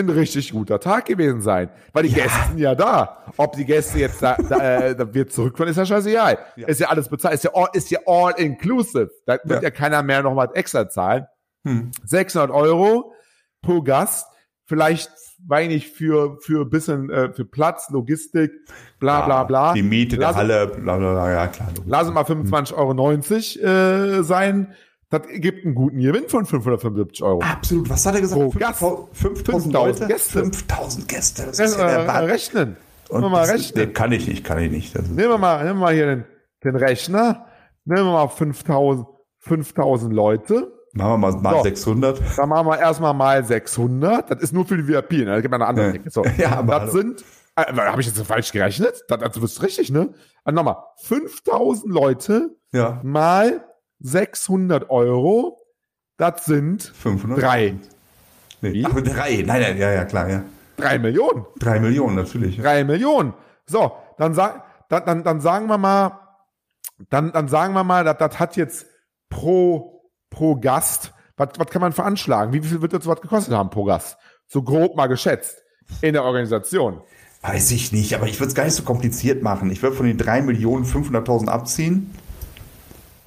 ein 0.00 0.10
richtig 0.10 0.52
guter 0.52 0.80
Tag 0.80 1.04
gewesen 1.06 1.40
sein. 1.42 1.70
Weil 1.92 2.02
die 2.04 2.12
Gäste 2.12 2.38
sind 2.48 2.58
ja 2.58 2.74
da. 2.74 3.24
Ob 3.36 3.52
die 3.56 3.64
Gäste 3.64 3.98
jetzt 3.98 4.22
da, 4.22 4.36
da, 4.48 4.56
äh, 4.86 4.96
da 4.96 5.12
wird 5.14 5.32
zurückfahren, 5.32 5.70
ist 5.70 5.76
ja 5.76 5.86
scheißegal. 5.86 6.38
Ist 6.56 6.80
ja 6.80 6.88
alles 6.88 7.08
bezahlt, 7.08 7.34
ist 7.34 7.44
ja 7.44 7.50
all, 7.54 7.68
ist 7.72 7.90
ja 7.90 8.00
all 8.06 8.32
inclusive. 8.36 9.10
Da 9.26 9.38
wird 9.44 9.62
ja, 9.62 9.68
Ja. 9.68 9.70
keiner 9.70 10.02
mehr 10.02 10.22
noch 10.22 10.34
was 10.36 10.50
extra 10.54 10.88
zahlen. 10.88 11.26
Hm. 11.66 11.90
600 12.04 12.50
Euro 12.50 13.12
pro 13.62 13.82
Gast. 13.82 14.26
Vielleicht, 14.66 15.10
weiß 15.46 15.70
ich 15.72 15.90
für, 15.90 16.38
für 16.40 16.64
bisschen, 16.64 17.10
äh, 17.10 17.32
für 17.32 17.44
Platz, 17.44 17.90
Logistik, 17.90 18.52
bla, 19.00 19.22
bla, 19.26 19.42
bla. 19.44 19.72
Die 19.74 19.82
Miete 19.82 20.16
der 20.16 20.28
Lass- 20.28 20.36
Halle, 20.36 20.66
bla, 20.68 20.96
bla, 20.96 21.12
bla, 21.12 21.32
ja 21.32 21.46
klar. 21.48 21.68
Lass 21.86 22.10
mal 22.12 22.22
25,90 22.24 23.62
Euro 23.64 24.20
äh, 24.20 24.22
sein. 24.22 24.74
Das 25.10 25.22
gibt 25.28 25.64
einen 25.64 25.74
guten 25.74 25.98
Gewinn 26.00 26.28
von 26.28 26.46
575 26.46 27.22
Euro. 27.24 27.40
Absolut. 27.42 27.90
Was 27.90 28.06
hat 28.06 28.14
er 28.14 28.20
gesagt? 28.20 28.40
Pro 28.40 28.50
5000 28.52 28.60
Gast. 28.60 28.78
5000 29.12 29.16
5000 29.18 29.74
Leute? 29.74 30.06
Gäste. 30.06 30.38
5000 30.40 31.08
Gäste. 31.08 31.46
Das 31.46 31.58
Ja, 31.58 31.64
ist 31.64 31.78
ja 31.78 31.86
der 31.86 32.04
äh, 32.04 32.06
Wahnsinn. 32.08 32.30
rechnen. 32.30 32.76
Und 33.08 33.20
mal 33.22 33.40
das 33.40 33.50
rechnen. 33.54 33.86
nee, 33.88 33.92
kann 33.92 34.12
ich 34.12 34.28
nicht, 34.28 34.44
kann 34.44 34.58
ich 34.60 34.70
nicht. 34.70 34.94
Das 34.96 35.08
Nehmen 35.08 35.30
wir 35.30 35.38
mal, 35.38 35.64
nehmen 35.64 35.78
wir 35.80 35.84
mal 35.86 35.94
hier 35.94 36.06
den, 36.06 36.24
den 36.62 36.76
Rechner. 36.76 37.46
Nehmen 37.84 38.04
wir 38.06 38.12
mal 38.12 38.28
5000, 38.28 39.04
5000 39.40 40.12
Leute. 40.12 40.72
machen 40.92 41.10
wir 41.10 41.18
mal, 41.18 41.32
mal 41.40 41.56
So. 41.56 41.62
600. 41.64 42.20
Da 42.36 42.46
machen 42.46 42.68
wir 42.68 42.78
erstmal 42.78 43.12
mal 43.14 43.44
600. 43.44 44.30
Das 44.30 44.40
ist 44.40 44.52
nur 44.52 44.64
für 44.64 44.76
die 44.76 44.86
VIP. 44.86 45.10
Ne? 45.12 45.24
Da 45.26 45.40
gibt 45.40 45.50
man 45.50 45.60
eine 45.60 45.68
andere 45.70 45.86
Ja. 45.86 45.92
Ticket. 45.92 46.12
So. 46.12 46.22
Ja, 46.38 46.52
aber 46.58 46.74
das 46.80 46.92
hallo. 46.92 46.92
sind, 46.92 47.24
äh, 47.56 47.64
habe 47.72 48.00
ich 48.00 48.06
jetzt 48.06 48.20
falsch 48.22 48.52
gerechnet? 48.52 49.02
Das, 49.08 49.18
das 49.18 49.36
ist 49.38 49.60
richtig, 49.62 49.90
ne? 49.90 50.14
Also 50.44 50.54
nochmal, 50.54 50.76
5000 51.02 51.92
Leute 51.92 52.50
Ja, 52.72 53.00
mal 53.02 53.64
600 54.00 54.90
Euro. 54.90 55.58
Das 56.16 56.44
sind 56.44 56.82
500. 56.82 57.40
drei. 57.40 57.74
Nee. 58.60 58.84
Ach, 58.86 58.94
drei. 59.00 59.42
Nein, 59.46 59.62
nein, 59.62 59.78
ja, 59.78 59.90
ja, 59.90 60.04
klar, 60.04 60.28
ja. 60.28 60.44
Drei 60.76 60.98
Millionen. 60.98 61.46
Drei 61.58 61.80
Millionen, 61.80 62.16
natürlich. 62.16 62.56
Ja. 62.56 62.62
Drei 62.62 62.84
Millionen. 62.84 63.34
So, 63.66 63.92
dann, 64.18 64.34
sag, 64.34 64.64
dann, 64.88 65.04
dann, 65.06 65.24
dann 65.24 65.40
sagen 65.40 65.66
wir 65.66 65.78
mal, 65.78 66.18
dann, 67.08 67.32
dann 67.32 67.48
sagen 67.48 67.74
wir 67.74 67.84
mal, 67.84 68.04
das, 68.04 68.18
das 68.18 68.38
hat 68.38 68.56
jetzt 68.56 68.86
pro, 69.28 70.02
pro 70.28 70.56
Gast, 70.56 71.12
was, 71.36 71.50
was 71.56 71.68
kann 71.68 71.80
man 71.80 71.92
veranschlagen? 71.92 72.52
Wie 72.52 72.60
viel 72.60 72.82
wird 72.82 72.92
das 72.92 73.06
was 73.06 73.20
gekostet 73.20 73.54
haben 73.54 73.70
pro 73.70 73.84
Gast? 73.84 74.18
So 74.46 74.62
grob 74.62 74.96
mal 74.96 75.06
geschätzt 75.06 75.62
in 76.02 76.12
der 76.12 76.24
Organisation. 76.24 77.00
Weiß 77.42 77.70
ich 77.70 77.92
nicht, 77.92 78.14
aber 78.14 78.26
ich 78.26 78.38
würde 78.38 78.48
es 78.48 78.54
gar 78.54 78.64
nicht 78.64 78.74
so 78.74 78.82
kompliziert 78.82 79.42
machen. 79.42 79.70
Ich 79.70 79.82
würde 79.82 79.96
von 79.96 80.06
den 80.06 80.18
drei 80.18 80.42
Millionen 80.42 80.84
500.000 80.84 81.48
abziehen. 81.48 82.14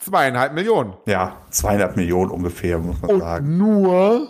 Zweieinhalb 0.03 0.53
Millionen. 0.53 0.93
Ja, 1.05 1.37
200 1.49 1.95
Millionen 1.95 2.31
ungefähr, 2.31 2.77
muss 2.79 3.01
man 3.01 3.11
Und 3.11 3.19
sagen. 3.19 3.57
nur, 3.57 4.27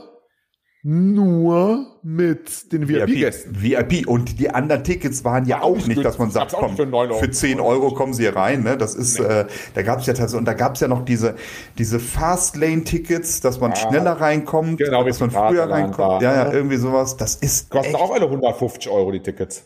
nur 0.86 1.88
mit 2.04 2.72
den 2.74 2.88
VIP-Gästen. 2.90 3.62
VIP. 3.62 4.06
Und 4.08 4.38
die 4.40 4.50
anderen 4.50 4.84
Tickets 4.84 5.24
waren 5.24 5.46
ja 5.46 5.62
auch 5.62 5.88
nicht 5.88 6.04
dass 6.04 6.18
man 6.20 6.30
sagt, 6.30 6.52
komm, 6.54 6.76
für 6.76 6.86
9 6.86 7.10
Euro. 7.10 7.20
für 7.20 7.32
10 7.32 7.60
Euro 7.62 7.94
kommen 7.94 8.14
sie 8.14 8.24
hier 8.24 8.36
rein. 8.36 8.64
Ne? 8.64 8.78
Das 8.78 8.94
ist, 8.94 9.20
äh, 9.20 9.46
da 9.74 9.82
gab 9.82 10.00
es 10.00 10.06
ja 10.08 10.14
tatsächlich, 10.14 10.40
und 10.40 10.46
da 10.46 10.54
gab 10.54 10.76
es 10.76 10.82
ja 10.82 10.90
noch 10.90 11.06
diese, 11.06 11.36
diese 11.78 12.00
Fastlane-Tickets, 12.00 13.40
dass 13.42 13.60
man 13.62 13.76
schneller 13.76 14.20
reinkommt, 14.20 14.78
Genau, 14.78 15.04
dass 15.06 15.20
man 15.22 15.32
früher 15.32 15.70
reinkommt. 15.70 15.98
war, 15.98 16.22
ja, 16.22 16.36
ja, 16.36 16.44
ne? 16.50 16.54
irgendwie 16.54 16.78
sowas. 16.78 17.16
Das 17.18 17.36
ist 17.36 17.70
Kosten 17.70 17.94
echt 17.94 18.02
auch 18.02 18.14
alle 18.14 18.26
150 18.26 18.92
Euro 18.92 19.12
die 19.12 19.22
Tickets. 19.22 19.64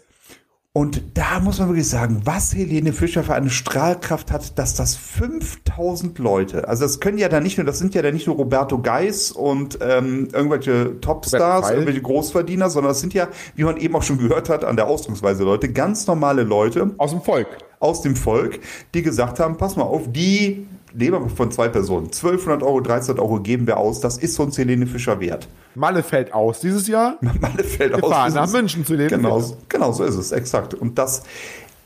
Und 0.77 1.01
da 1.15 1.39
muss 1.39 1.57
man 1.57 1.69
wirklich 1.69 1.89
sagen, 1.89 2.21
was 2.25 2.53
Helene 2.53 2.93
Fischer 2.93 3.23
für 3.23 3.33
eine 3.33 3.49
Strahlkraft 3.49 4.31
hat, 4.31 4.59
dass 4.59 4.75
das 4.75 4.95
5000 4.95 6.19
Leute, 6.19 6.67
also 6.67 6.83
das 6.83 6.99
können 6.99 7.17
ja 7.17 7.29
da 7.29 7.39
nicht 7.39 7.57
nur, 7.57 7.65
das 7.65 7.79
sind 7.79 7.95
ja 7.95 8.03
da 8.03 8.11
nicht 8.11 8.27
nur 8.27 8.35
Roberto 8.35 8.79
Geis 8.79 9.31
und 9.31 9.79
ähm, 9.81 10.27
irgendwelche 10.31 11.01
Topstars, 11.01 11.71
irgendwelche 11.71 12.03
Großverdiener, 12.03 12.69
sondern 12.69 12.91
das 12.91 12.99
sind 12.99 13.15
ja, 13.15 13.27
wie 13.55 13.63
man 13.63 13.77
eben 13.77 13.95
auch 13.95 14.03
schon 14.03 14.19
gehört 14.19 14.49
hat 14.49 14.63
an 14.63 14.75
der 14.75 14.85
Ausdrucksweise 14.85 15.43
Leute, 15.43 15.73
ganz 15.73 16.05
normale 16.05 16.43
Leute 16.43 16.91
Aus 16.99 17.09
dem 17.09 17.23
Volk. 17.23 17.47
aus 17.79 18.03
dem 18.03 18.15
Volk, 18.15 18.59
die 18.93 19.01
gesagt 19.01 19.39
haben, 19.39 19.57
pass 19.57 19.77
mal 19.77 19.83
auf, 19.83 20.11
die, 20.11 20.67
wir 20.93 21.29
von 21.29 21.51
zwei 21.51 21.67
Personen, 21.67 22.05
1200 22.07 22.63
Euro, 22.63 22.77
1300 22.77 23.19
Euro 23.19 23.39
geben 23.41 23.67
wir 23.67 23.77
aus, 23.77 23.99
das 23.99 24.17
ist 24.17 24.39
uns 24.39 24.57
Helene 24.57 24.87
Fischer 24.87 25.19
wert. 25.19 25.47
Malle 25.75 26.03
fällt 26.03 26.33
aus 26.33 26.59
dieses 26.59 26.87
Jahr. 26.87 27.17
Malle 27.21 27.63
fällt 27.63 27.95
Wir 27.95 28.03
aus. 28.03 28.11
fahren 28.11 28.33
nach 28.33 28.51
München 28.51 28.85
zu 28.85 28.93
Helene 28.93 29.09
Genau, 29.09 29.57
genau 29.69 29.91
so 29.91 30.03
ist 30.03 30.15
es, 30.15 30.31
exakt. 30.31 30.73
Und 30.73 30.97
das, 30.97 31.23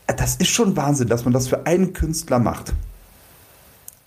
das 0.06 0.36
ist 0.36 0.48
schon 0.50 0.76
Wahnsinn, 0.76 1.08
dass 1.08 1.24
man 1.24 1.34
das 1.34 1.48
für 1.48 1.66
einen 1.66 1.92
Künstler 1.92 2.38
macht. 2.38 2.72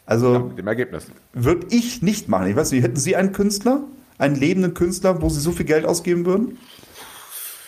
Also 0.06 0.40
Mit 0.40 0.60
dem 0.60 0.68
Ergebnis. 0.68 1.08
würde 1.34 1.66
ich 1.72 2.02
nicht 2.02 2.30
machen. 2.30 2.48
Ich 2.48 2.56
weiß 2.56 2.72
nicht, 2.72 2.84
hätten 2.84 2.96
Sie 2.98 3.16
einen 3.16 3.32
Künstler, 3.32 3.82
einen 4.18 4.36
lebenden 4.36 4.74
Künstler, 4.74 5.22
wo 5.22 5.30
Sie 5.30 5.40
so 5.40 5.52
viel 5.52 5.66
Geld 5.66 5.86
ausgeben 5.86 6.26
würden, 6.26 6.58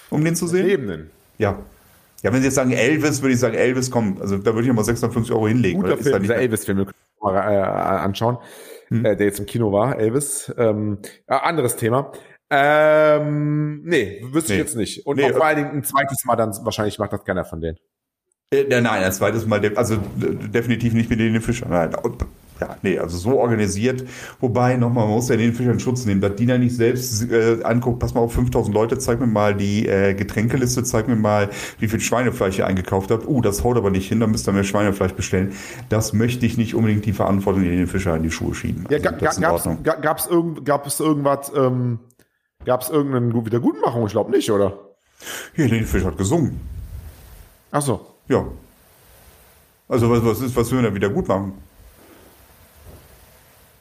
um 0.10 0.24
den 0.24 0.36
zu 0.36 0.48
sehen? 0.48 0.66
Lebenden. 0.66 1.10
Ja. 1.38 1.58
Ja, 2.24 2.32
wenn 2.34 2.40
Sie 2.42 2.46
jetzt 2.46 2.56
sagen 2.56 2.72
Elvis, 2.72 3.22
würde 3.22 3.34
ich 3.34 3.40
sagen 3.40 3.56
Elvis, 3.56 3.92
komm, 3.92 4.18
also 4.20 4.38
da 4.38 4.54
würde 4.54 4.68
ich 4.68 4.74
mal 4.74 4.84
650 4.84 5.34
Euro 5.34 5.48
hinlegen. 5.48 5.82
Guter 5.82 5.92
weil 5.94 5.98
ist 6.00 6.06
da 6.06 6.10
Film, 6.12 6.22
nicht 6.22 6.32
dieser 6.32 6.42
Elvis-Film, 6.42 6.86
mal 7.22 7.36
äh, 7.36 7.58
anschauen, 8.02 8.38
Hm. 8.90 9.06
äh, 9.06 9.16
der 9.16 9.26
jetzt 9.28 9.40
im 9.40 9.46
Kino 9.46 9.72
war, 9.72 10.00
Elvis. 10.00 10.54
Ähm, 10.58 11.00
äh, 11.28 11.34
anderes 11.34 11.76
Thema. 11.76 12.12
Ähm, 12.50 13.82
nee, 13.84 14.22
wüsste 14.32 14.54
ich 14.54 14.58
Nee. 14.60 14.64
jetzt 14.64 14.76
nicht. 14.76 15.06
Und 15.06 15.18
Nee, 15.18 15.30
vor 15.32 15.42
äh, 15.42 15.44
allen 15.46 15.58
Dingen 15.58 15.72
ein 15.72 15.84
zweites 15.84 16.24
Mal 16.26 16.36
dann, 16.36 16.52
wahrscheinlich 16.64 16.98
macht 17.00 17.12
das 17.14 17.24
keiner 17.26 17.44
von 17.46 17.60
denen. 17.62 17.78
Äh, 18.54 18.64
nein, 18.70 18.86
ein 19.04 19.12
zweites 19.12 19.46
Mal, 19.46 19.60
also 19.76 19.98
de- 20.16 20.48
definitiv 20.48 20.94
nicht 20.94 21.10
mit 21.10 21.20
den 21.20 21.42
Fischer. 21.42 21.68
Nein, 21.68 21.94
und, 21.96 22.24
ja, 22.60 22.76
nee, 22.82 22.98
also 22.98 23.18
so 23.18 23.40
organisiert. 23.40 24.04
Wobei, 24.40 24.76
nochmal, 24.78 25.06
man 25.06 25.16
muss 25.16 25.30
ja 25.30 25.36
den 25.38 25.54
Fischer 25.54 25.72
in 25.72 25.80
Schutz 25.80 26.06
nehmen, 26.06 26.22
dass 26.22 26.36
die 26.36 26.46
da 26.46 26.58
nicht 26.58 26.76
selbst 26.76 27.30
äh, 27.32 27.60
anguckt, 27.64 28.00
pass 28.00 28.14
mal 28.14 28.22
auf, 28.22 28.34
5000 28.34 28.74
Leute, 28.74 28.98
zeig 28.98 29.20
mir 29.20 29.28
mal 29.28 29.56
die 29.56 29.88
äh, 29.88 30.14
Getränkeliste, 30.14 30.84
zeig 30.84 31.08
mir 31.08 31.16
mal, 31.16 31.50
wie 31.80 31.88
viel 31.88 32.00
Schweinefleisch 32.00 32.58
ihr 32.60 32.68
eingekauft 32.68 33.12
habt. 33.12 33.28
Uh, 33.28 33.42
das 33.42 33.64
haut 33.64 33.78
aber 33.78 33.90
nicht 33.92 34.08
hin, 34.10 34.20
da 34.20 34.28
müsst 34.28 34.48
ihr 34.48 34.54
mehr 34.54 34.64
Schweinefleisch 34.64 35.14
bestellen. 35.14 35.54
Das 35.90 36.14
möchte 36.14 36.46
ich 36.46 36.58
nicht 36.58 36.76
unbedingt 36.76 37.06
die 37.06 37.14
Verantwortung 37.14 37.64
in 37.64 37.72
den 37.72 37.88
Fischer 37.88 38.16
in 38.16 38.24
die 38.24 38.32
Schuhe 38.32 38.56
schieben. 38.56 38.86
Ja, 38.90 38.98
Also, 38.98 39.10
ga, 39.12 39.76
ga, 39.76 39.76
ga, 39.84 39.96
gab's, 40.02 40.28
irgend, 40.28 40.66
gab 40.66 40.88
es 40.88 41.00
irgendwas, 41.00 41.52
ähm, 41.56 42.00
gab 42.66 42.82
es 42.82 42.90
irgendeine 42.90 43.30
Gu- 43.30 43.46
Wiedergutmachung? 43.46 44.06
Ich 44.08 44.12
glaube 44.14 44.32
nicht, 44.32 44.50
oder? 44.52 44.74
Hier, 45.56 45.68
den 45.68 45.86
Fischer 45.86 46.08
hat 46.08 46.18
gesungen. 46.18 46.60
Ach 47.72 47.82
so. 47.82 48.06
Ja. 48.28 48.46
Also 49.90 50.10
was, 50.10 50.24
was 50.26 50.42
ist, 50.42 50.56
was 50.56 50.72
will 50.72 50.84
er 50.84 50.94
wieder 50.94 51.10
gut 51.10 51.28
machen? 51.28 51.54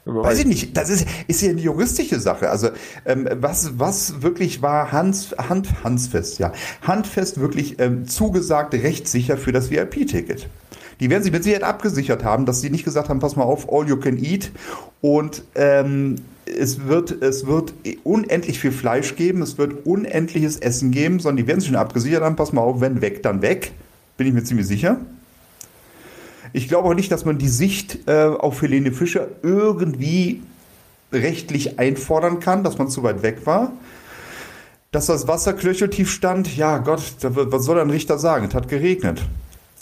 Weiß 0.07 0.39
ich 0.39 0.47
nicht. 0.47 0.77
Das 0.77 0.89
ist, 0.89 1.05
ist 1.27 1.43
ja 1.43 1.51
eine 1.51 1.61
juristische 1.61 2.21
Sache. 2.21 2.49
Also 2.49 2.69
ähm, 3.05 3.29
was, 3.41 3.77
was 3.77 4.23
wirklich 4.23 4.63
war 4.63 4.93
Hans, 4.93 5.35
Hand, 5.37 5.83
Handfest, 5.83 6.39
ja. 6.39 6.53
Handfest 6.83 7.41
wirklich 7.41 7.81
ähm, 7.81 8.07
zugesagt, 8.07 8.73
rechtssicher 8.75 9.37
für 9.37 9.51
das 9.51 9.71
VIP-Ticket. 9.71 10.49
Die 11.01 11.11
werden 11.11 11.25
sich 11.25 11.33
mit 11.33 11.43
Sicherheit 11.43 11.65
abgesichert 11.65 12.23
haben, 12.23 12.47
dass 12.47 12.61
sie 12.61 12.71
nicht 12.71 12.85
gesagt 12.85 13.09
haben, 13.09 13.19
pass 13.19 13.35
mal 13.35 13.43
auf, 13.43 13.71
all 13.71 13.87
you 13.87 13.97
can 13.97 14.17
eat. 14.17 14.53
Und 15.01 15.43
ähm, 15.57 16.17
es, 16.47 16.87
wird, 16.87 17.21
es 17.23 17.47
wird 17.47 17.75
unendlich 18.05 18.61
viel 18.61 18.73
Fleisch 18.73 19.17
geben, 19.17 19.43
es 19.43 19.59
wird 19.59 19.87
unendliches 19.87 20.59
Essen 20.59 20.93
geben, 20.93 21.19
sondern 21.19 21.39
die 21.39 21.49
werden 21.49 21.61
sich 21.61 21.69
schon 21.69 21.77
abgesichert 21.77 22.23
haben, 22.23 22.37
pass 22.37 22.53
mal 22.53 22.63
auf, 22.63 22.81
wenn 22.81 23.03
weg, 23.03 23.25
dann 23.25 23.43
weg. 23.43 23.73
Bin 24.17 24.29
ich 24.29 24.33
mir 24.33 24.45
ziemlich 24.45 24.69
sicher. 24.69 25.01
Ich 26.57 26.69
glaube 26.69 26.89
auch 26.89 26.95
nicht, 26.95 27.13
dass 27.13 27.27
man 27.27 27.37
die 27.37 27.51
Sicht 27.51 28.09
äh, 28.09 28.25
auf 28.25 28.63
Helene 28.63 28.91
Fischer 28.91 29.29
irgendwie 29.43 30.43
rechtlich 31.13 31.79
einfordern 31.79 32.41
kann, 32.41 32.65
dass 32.65 32.79
man 32.79 32.89
zu 32.89 33.03
weit 33.03 33.23
weg 33.23 33.45
war. 33.45 33.73
Dass 34.91 35.05
das 35.05 35.29
Wasser 35.29 35.53
knöcheltief 35.53 36.11
stand, 36.11 36.57
ja 36.57 36.79
Gott, 36.79 37.03
was 37.21 37.63
soll 37.63 37.79
ein 37.79 37.91
Richter 37.91 38.17
sagen? 38.19 38.47
Es 38.49 38.55
hat 38.55 38.71
geregnet. 38.71 39.21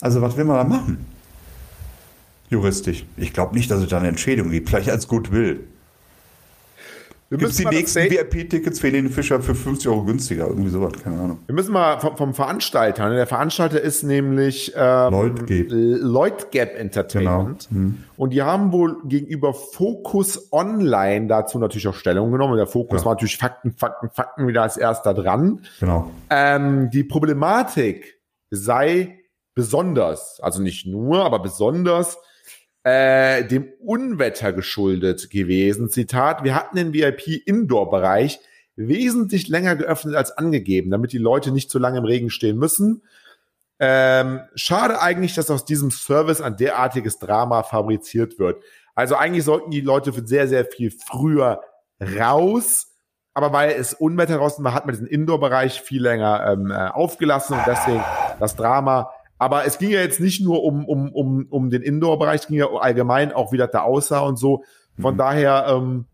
Also 0.01 0.21
was 0.21 0.35
will 0.35 0.43
man 0.43 0.57
da 0.57 0.63
machen? 0.65 1.05
Juristisch. 2.49 3.05
Ich 3.15 3.31
glaube 3.31 3.55
nicht, 3.55 3.71
dass 3.71 3.79
es 3.79 3.87
da 3.87 3.99
eine 3.99 4.09
Entschädigung 4.09 4.51
gibt. 4.51 4.67
Vielleicht 4.67 4.89
als 4.89 5.07
Goodwill. 5.07 5.61
Wir 7.27 7.39
Gibt 7.39 7.51
es 7.51 7.57
müssen, 7.57 7.71
die 7.71 7.77
nächsten 7.77 8.03
VIP-Tickets 8.11 8.79
für 8.79 8.87
Helene 8.87 9.09
Fischer 9.09 9.41
für 9.41 9.55
50 9.55 9.89
Euro 9.89 10.03
günstiger? 10.03 10.47
Irgendwie 10.47 10.69
sowas, 10.69 10.93
keine 11.03 11.19
Ahnung. 11.19 11.39
wir 11.47 11.55
müssen 11.55 11.73
mal 11.73 11.99
vom, 11.99 12.15
vom 12.15 12.33
Veranstalter, 12.35 13.09
ne? 13.09 13.15
der 13.15 13.25
Veranstalter 13.25 13.81
ist 13.81 14.03
nämlich 14.03 14.73
ähm, 14.75 15.11
Leutgeb. 15.11 15.67
Leutgeb 15.71 16.75
Entertainment. 16.75 17.67
Genau. 17.71 17.93
Und 18.17 18.29
die 18.31 18.43
haben 18.43 18.71
wohl 18.71 18.97
gegenüber 19.05 19.55
Focus 19.55 20.49
Online 20.51 21.25
dazu 21.25 21.57
natürlich 21.57 21.87
auch 21.87 21.95
Stellung 21.95 22.31
genommen. 22.31 22.57
Der 22.57 22.67
Fokus 22.67 23.01
Ja. 23.01 23.05
war 23.05 23.13
natürlich 23.13 23.37
Fakten, 23.37 23.73
Fakten, 23.75 24.11
Fakten 24.11 24.47
wieder 24.47 24.61
als 24.61 24.77
erster 24.77 25.15
dran. 25.15 25.61
Genau. 25.79 26.11
Ähm, 26.29 26.91
die 26.91 27.03
Problematik 27.03 28.19
sei 28.51 29.19
besonders, 29.55 30.39
also 30.41 30.61
nicht 30.61 30.85
nur, 30.85 31.25
aber 31.25 31.39
besonders 31.39 32.19
äh, 32.85 33.43
dem 33.43 33.67
Unwetter 33.79 34.53
geschuldet 34.53 35.31
gewesen. 35.31 35.89
Zitat, 35.89 36.43
wir 36.43 36.53
hatten 36.53 36.77
den 36.77 36.93
VIP-Indoor-Bereich 36.93 38.39
wesentlich 38.75 39.47
länger 39.47 39.75
geöffnet 39.75 40.15
als 40.15 40.31
angegeben, 40.31 40.91
damit 40.91 41.11
die 41.11 41.17
Leute 41.17 41.51
nicht 41.51 41.71
so 41.71 41.79
lange 41.79 41.97
im 41.97 42.05
Regen 42.05 42.29
stehen 42.29 42.57
müssen. 42.59 43.01
Ähm, 43.79 44.41
schade 44.53 45.01
eigentlich, 45.01 45.33
dass 45.33 45.49
aus 45.49 45.65
diesem 45.65 45.89
Service 45.89 46.41
ein 46.41 46.57
derartiges 46.57 47.17
Drama 47.17 47.63
fabriziert 47.63 48.37
wird. 48.37 48.61
Also 48.93 49.15
eigentlich 49.15 49.45
sollten 49.45 49.71
die 49.71 49.81
Leute 49.81 50.13
für 50.13 50.25
sehr, 50.25 50.47
sehr 50.47 50.63
viel 50.63 50.91
früher 50.91 51.61
raus. 51.99 52.91
Aber 53.33 53.51
weil 53.51 53.71
es 53.71 53.95
Unwetter 53.95 54.37
draußen 54.37 54.63
war, 54.63 54.75
hat 54.75 54.85
man 54.85 54.93
diesen 54.93 55.07
Indoor-Bereich 55.07 55.81
viel 55.81 56.03
länger 56.03 56.51
ähm, 56.51 56.69
äh, 56.69 56.89
aufgelassen 56.89 57.57
und 57.57 57.63
deswegen 57.65 58.03
das 58.39 58.55
Drama. 58.55 59.09
Aber 59.37 59.65
es 59.65 59.77
ging 59.77 59.89
ja 59.89 59.99
jetzt 59.99 60.19
nicht 60.19 60.41
nur 60.41 60.63
um, 60.63 60.85
um, 60.85 61.11
um, 61.11 61.45
um 61.49 61.69
den 61.69 61.81
Indoor-Bereich, 61.81 62.41
es 62.41 62.47
ging 62.47 62.57
ja 62.57 62.67
allgemein 62.67 63.33
auch, 63.33 63.51
wie 63.51 63.57
das 63.57 63.71
da 63.71 63.81
aussah 63.81 64.19
und 64.19 64.37
so. 64.37 64.63
Von 64.99 65.17
daher, 65.17 65.65
ähm, 65.69 66.05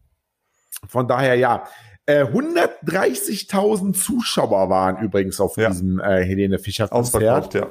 von 0.88 1.08
daher, 1.08 1.36
ja. 1.36 1.64
Äh, 2.08 2.26
130.000 2.26 3.94
Zuschauer 3.94 4.70
waren 4.70 4.98
übrigens 5.04 5.40
auf 5.40 5.56
Ja. 5.58 5.70
diesem 5.70 6.00
äh, 6.00 6.24
Helene 6.26 6.58
Fischer 6.58 6.88
Konzert. 6.88 7.24
Ausverkauft, 7.24 7.54
ja. 7.54 7.68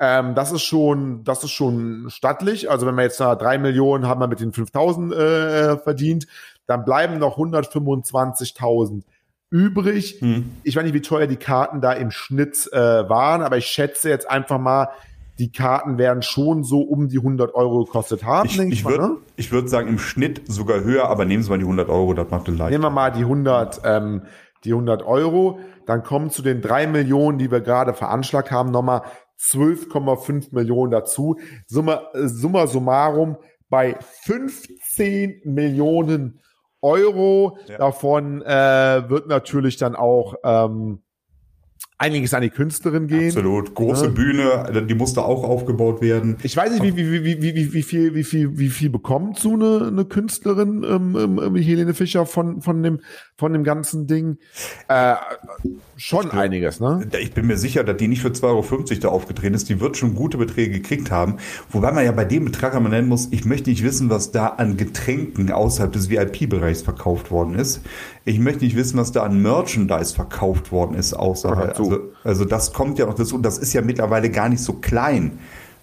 Ähm, 0.00 0.34
das 0.34 0.52
ist 0.52 0.62
schon, 0.62 1.22
das 1.24 1.44
ist 1.44 1.50
schon 1.50 2.06
stattlich. 2.08 2.70
Also 2.70 2.86
wenn 2.86 2.94
wir 2.94 3.02
jetzt 3.02 3.18
drei 3.20 3.58
Millionen 3.58 4.06
haben 4.06 4.20
wir 4.20 4.26
mit 4.28 4.40
den 4.40 4.52
5000 4.52 5.12
äh, 5.12 5.76
verdient, 5.78 6.26
dann 6.66 6.84
bleiben 6.84 7.18
noch 7.18 7.36
125.000 7.36 9.02
übrig. 9.50 10.20
Hm. 10.20 10.50
Ich 10.62 10.76
weiß 10.76 10.84
nicht, 10.84 10.94
wie 10.94 11.00
teuer 11.00 11.26
die 11.26 11.36
Karten 11.36 11.80
da 11.80 11.92
im 11.92 12.10
Schnitt 12.10 12.68
äh, 12.72 12.78
waren, 13.08 13.42
aber 13.42 13.56
ich 13.56 13.66
schätze 13.66 14.08
jetzt 14.08 14.30
einfach 14.30 14.58
mal, 14.58 14.88
die 15.38 15.52
Karten 15.52 15.98
werden 15.98 16.22
schon 16.22 16.64
so 16.64 16.80
um 16.80 17.08
die 17.08 17.18
100 17.18 17.54
Euro 17.54 17.84
gekostet 17.84 18.24
haben. 18.24 18.48
Ich, 18.48 18.58
ich 18.58 18.84
würde 18.84 19.04
ne? 19.04 19.16
ich 19.36 19.52
würd 19.52 19.70
sagen, 19.70 19.88
im 19.88 19.98
Schnitt 19.98 20.42
sogar 20.48 20.82
höher, 20.82 21.08
aber 21.08 21.24
nehmen 21.24 21.42
Sie 21.42 21.50
mal 21.50 21.58
die 21.58 21.64
100 21.64 21.88
Euro, 21.88 22.12
das 22.14 22.28
macht 22.30 22.48
leicht. 22.48 22.70
Nehmen 22.70 22.84
wir 22.84 22.90
mal 22.90 23.10
die 23.10 23.20
100, 23.20 23.80
ähm, 23.84 24.22
die 24.64 24.72
100 24.72 25.04
Euro, 25.04 25.60
dann 25.86 26.02
kommen 26.02 26.30
zu 26.30 26.42
den 26.42 26.60
drei 26.60 26.86
Millionen, 26.88 27.38
die 27.38 27.50
wir 27.50 27.60
gerade 27.60 27.94
veranschlagt 27.94 28.50
haben, 28.50 28.72
nochmal 28.72 29.02
12,5 29.40 30.48
Millionen 30.52 30.90
dazu. 30.90 31.38
Summa, 31.66 32.02
äh, 32.14 32.26
summa 32.26 32.66
summarum 32.66 33.36
bei 33.70 33.96
15 34.24 35.42
Millionen 35.44 36.40
Euro. 36.82 37.58
Ja. 37.66 37.78
Davon 37.78 38.42
äh, 38.42 39.08
wird 39.08 39.26
natürlich 39.26 39.76
dann 39.76 39.96
auch 39.96 40.34
ähm, 40.44 41.02
einiges 41.98 42.32
an 42.32 42.42
die 42.42 42.50
Künstlerin 42.50 43.08
gehen. 43.08 43.26
Absolut. 43.28 43.74
Große 43.74 44.06
Ja. 44.06 44.10
Bühne, 44.10 44.86
die 44.88 44.94
musste 44.94 45.24
auch 45.24 45.42
aufgebaut 45.42 46.00
werden. 46.00 46.36
Ich 46.44 46.56
weiß 46.56 46.70
nicht, 46.78 46.84
wie, 46.84 46.96
wie, 46.96 47.24
wie, 47.24 47.42
wie, 47.42 47.54
wie, 47.54 47.72
wie 47.74 47.82
viel, 47.82 48.14
wie 48.14 48.22
viel, 48.22 48.56
wie 48.56 48.68
viel 48.68 48.88
bekommt 48.88 49.38
so 49.38 49.54
eine, 49.54 49.88
eine 49.88 50.04
Künstlerin, 50.04 50.84
ähm, 50.88 51.16
ähm, 51.18 51.40
ähm, 51.42 51.56
Helene 51.56 51.94
Fischer 51.94 52.24
von, 52.24 52.62
von 52.62 52.82
dem, 52.84 53.00
von 53.36 53.52
dem 53.52 53.64
ganzen 53.64 54.06
Ding? 54.06 54.38
Äh, 54.86 55.14
schon 55.96 56.30
einiges, 56.30 56.78
ne? 56.78 57.08
Ich 57.20 57.32
bin 57.32 57.48
mir 57.48 57.58
sicher, 57.58 57.82
dass 57.82 57.96
die 57.96 58.06
nicht 58.06 58.22
für 58.22 58.28
2,50 58.28 58.44
Euro 58.44 59.00
da 59.00 59.08
aufgetreten 59.08 59.54
ist. 59.54 59.68
Die 59.68 59.80
wird 59.80 59.96
schon 59.96 60.14
gute 60.14 60.38
Beträge 60.38 60.80
gekriegt 60.80 61.10
haben. 61.10 61.38
Wobei 61.70 61.90
man 61.90 62.04
ja 62.04 62.12
bei 62.12 62.24
dem 62.24 62.44
Betrag 62.44 62.76
einmal 62.76 62.92
nennen 62.92 63.08
muss, 63.08 63.28
ich 63.32 63.44
möchte 63.44 63.70
nicht 63.70 63.82
wissen, 63.82 64.08
was 64.08 64.30
da 64.30 64.46
an 64.46 64.76
Getränken 64.76 65.50
außerhalb 65.50 65.92
des 65.92 66.10
VIP-Bereichs 66.10 66.82
verkauft 66.82 67.32
worden 67.32 67.56
ist. 67.56 67.80
Ich 68.28 68.38
möchte 68.38 68.64
nicht 68.64 68.76
wissen, 68.76 68.98
was 68.98 69.10
da 69.10 69.22
an 69.22 69.40
Merchandise 69.40 70.14
verkauft 70.14 70.70
worden 70.70 70.94
ist 70.94 71.14
außerhalb. 71.14 71.78
Also, 71.78 72.00
also 72.24 72.44
das 72.44 72.74
kommt 72.74 72.98
ja 72.98 73.06
noch 73.06 73.14
dazu. 73.14 73.36
Und 73.36 73.42
das 73.42 73.56
ist 73.56 73.72
ja 73.72 73.80
mittlerweile 73.80 74.28
gar 74.28 74.50
nicht 74.50 74.62
so 74.62 74.74
klein. 74.74 75.38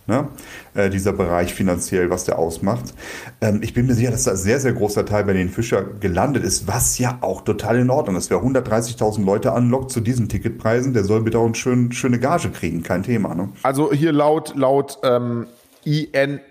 Ne? 0.05 0.27
Äh, 0.75 0.91
dieser 0.91 1.13
Bereich 1.13 1.55
finanziell, 1.55 2.12
was 2.12 2.25
der 2.25 2.38
ausmacht. 2.38 2.93
Ähm, 3.41 3.62
ich 3.63 3.73
bin 3.73 3.88
mir 3.88 3.95
sicher, 3.95 4.12
dass 4.12 4.25
da 4.25 4.31
ein 4.31 4.38
sehr, 4.38 4.60
sehr 4.60 4.73
großer 4.73 5.08
Teil 5.08 5.23
bei 5.23 5.34
den 5.34 5.49
Fischer 5.49 5.84
gelandet 5.84 6.43
ist, 6.43 6.67
was 6.67 6.99
ja 6.99 7.17
auch 7.21 7.41
total 7.41 7.79
in 7.79 7.89
Ordnung 7.89 8.15
ist. 8.15 8.29
Wer 8.29 8.38
130.000 8.38 9.25
Leute 9.25 9.53
anlockt 9.53 9.89
zu 9.89 10.01
diesen 10.01 10.29
Ticketpreisen, 10.29 10.93
der 10.93 11.03
soll 11.03 11.23
bitte 11.23 11.39
auch 11.39 11.45
eine 11.45 11.55
schön, 11.55 11.91
schöne 11.93 12.19
Gage 12.19 12.51
kriegen, 12.51 12.84
kein 12.84 13.01
Thema. 13.01 13.34
Ne? 13.34 13.49
Also 13.63 13.91
hier 13.91 14.12
laut, 14.12 14.55
laut 14.55 14.99
ähm, 15.01 15.47
inrlp.de, 15.84 16.43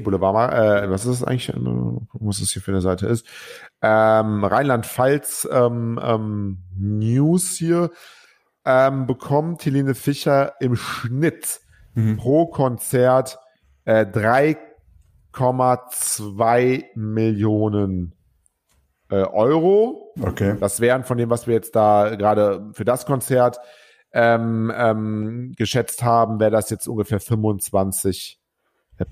Boulevard, 0.00 0.52
äh, 0.52 0.90
was 0.90 1.06
ist 1.06 1.20
das 1.20 1.28
eigentlich, 1.28 1.50
äh, 1.50 1.54
was 1.54 2.40
das 2.40 2.50
hier 2.50 2.62
für 2.62 2.72
eine 2.72 2.80
Seite 2.80 3.06
ist, 3.06 3.24
ähm, 3.82 4.44
Rheinland-Pfalz 4.44 5.48
ähm, 5.50 5.98
ähm, 6.02 6.58
News 6.76 7.56
hier, 7.56 7.90
ähm, 8.64 9.06
bekommt 9.06 9.64
Helene 9.64 9.94
Fischer 9.94 10.54
im 10.60 10.76
Schnitt 10.76 11.60
pro 12.16 12.46
Konzert 12.46 13.38
äh, 13.84 14.06
3,2 14.06 16.84
Millionen 16.94 18.14
äh, 19.10 19.24
Euro. 19.24 20.14
Okay. 20.20 20.56
Das 20.58 20.80
wären 20.80 21.04
von 21.04 21.18
dem, 21.18 21.30
was 21.30 21.46
wir 21.46 21.54
jetzt 21.54 21.76
da 21.76 22.16
gerade 22.16 22.70
für 22.72 22.84
das 22.84 23.04
Konzert 23.04 23.58
ähm, 24.12 24.72
ähm, 24.74 25.52
geschätzt 25.56 26.02
haben, 26.02 26.40
wäre 26.40 26.50
das 26.50 26.70
jetzt 26.70 26.86
ungefähr 26.86 27.20
25 27.20 28.38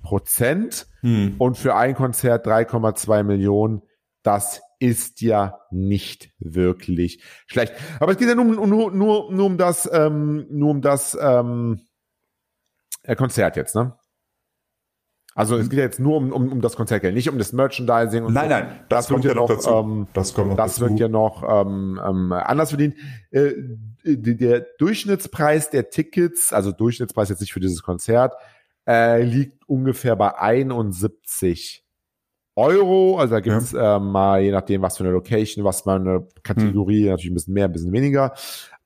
Prozent. 0.02 0.86
Hm. 1.00 1.34
Und 1.38 1.58
für 1.58 1.74
ein 1.74 1.94
Konzert 1.94 2.46
3,2 2.46 3.24
Millionen. 3.24 3.82
Das 4.22 4.60
ist 4.78 5.20
ja 5.20 5.60
nicht 5.70 6.30
wirklich 6.38 7.22
schlecht. 7.46 7.72
Aber 8.00 8.12
es 8.12 8.18
geht 8.18 8.28
ja 8.28 8.34
nur, 8.34 8.44
um- 8.60 8.68
nur, 8.68 8.90
nur, 8.92 9.32
nur 9.32 9.46
um 9.46 9.56
das, 9.58 9.88
ähm, 9.92 10.46
nur 10.50 10.70
um 10.70 10.80
das 10.82 11.16
ähm, 11.20 11.80
äh, 13.02 13.16
Konzert 13.16 13.56
jetzt, 13.56 13.74
ne? 13.74 13.96
Also 15.34 15.56
es 15.56 15.70
geht 15.70 15.78
ja 15.78 15.84
jetzt 15.84 16.00
nur 16.00 16.16
um, 16.16 16.32
um, 16.32 16.50
um 16.50 16.60
das 16.60 16.74
Konzert, 16.74 17.04
nicht 17.04 17.30
um 17.30 17.38
das 17.38 17.52
Merchandising 17.52 18.24
und 18.24 18.34
Nein, 18.34 18.44
so. 18.44 18.50
nein, 18.50 18.84
das, 18.88 19.08
kommt 19.08 19.24
ja 19.24 19.32
noch 19.32 19.48
dazu. 19.48 19.70
Ähm, 19.70 20.08
das 20.12 20.34
kommt 20.34 20.48
noch 20.50 20.56
das 20.56 20.74
dazu. 20.74 20.90
wird 20.90 20.98
ja 21.00 21.08
noch 21.08 21.44
ähm, 21.66 22.00
ähm, 22.04 22.32
anders 22.32 22.70
verdient. 22.70 22.96
Äh, 23.30 23.52
der 24.04 24.66
Durchschnittspreis 24.78 25.70
der 25.70 25.88
Tickets, 25.90 26.52
also 26.52 26.72
Durchschnittspreis 26.72 27.28
jetzt 27.28 27.40
nicht 27.40 27.52
für 27.52 27.60
dieses 27.60 27.82
Konzert, 27.82 28.34
äh, 28.88 29.22
liegt 29.22 29.68
ungefähr 29.68 30.16
bei 30.16 30.36
71 30.36 31.84
Euro. 32.56 33.18
Also 33.18 33.34
da 33.34 33.40
gibt's 33.40 33.72
äh, 33.72 33.98
mal, 33.98 34.42
je 34.42 34.50
nachdem, 34.52 34.82
was 34.82 34.96
für 34.96 35.04
eine 35.04 35.12
Location, 35.12 35.64
was 35.64 35.82
für 35.82 35.92
eine 35.92 36.26
Kategorie, 36.42 37.06
natürlich 37.08 37.30
ein 37.30 37.34
bisschen 37.34 37.54
mehr, 37.54 37.66
ein 37.66 37.72
bisschen 37.72 37.92
weniger. 37.92 38.32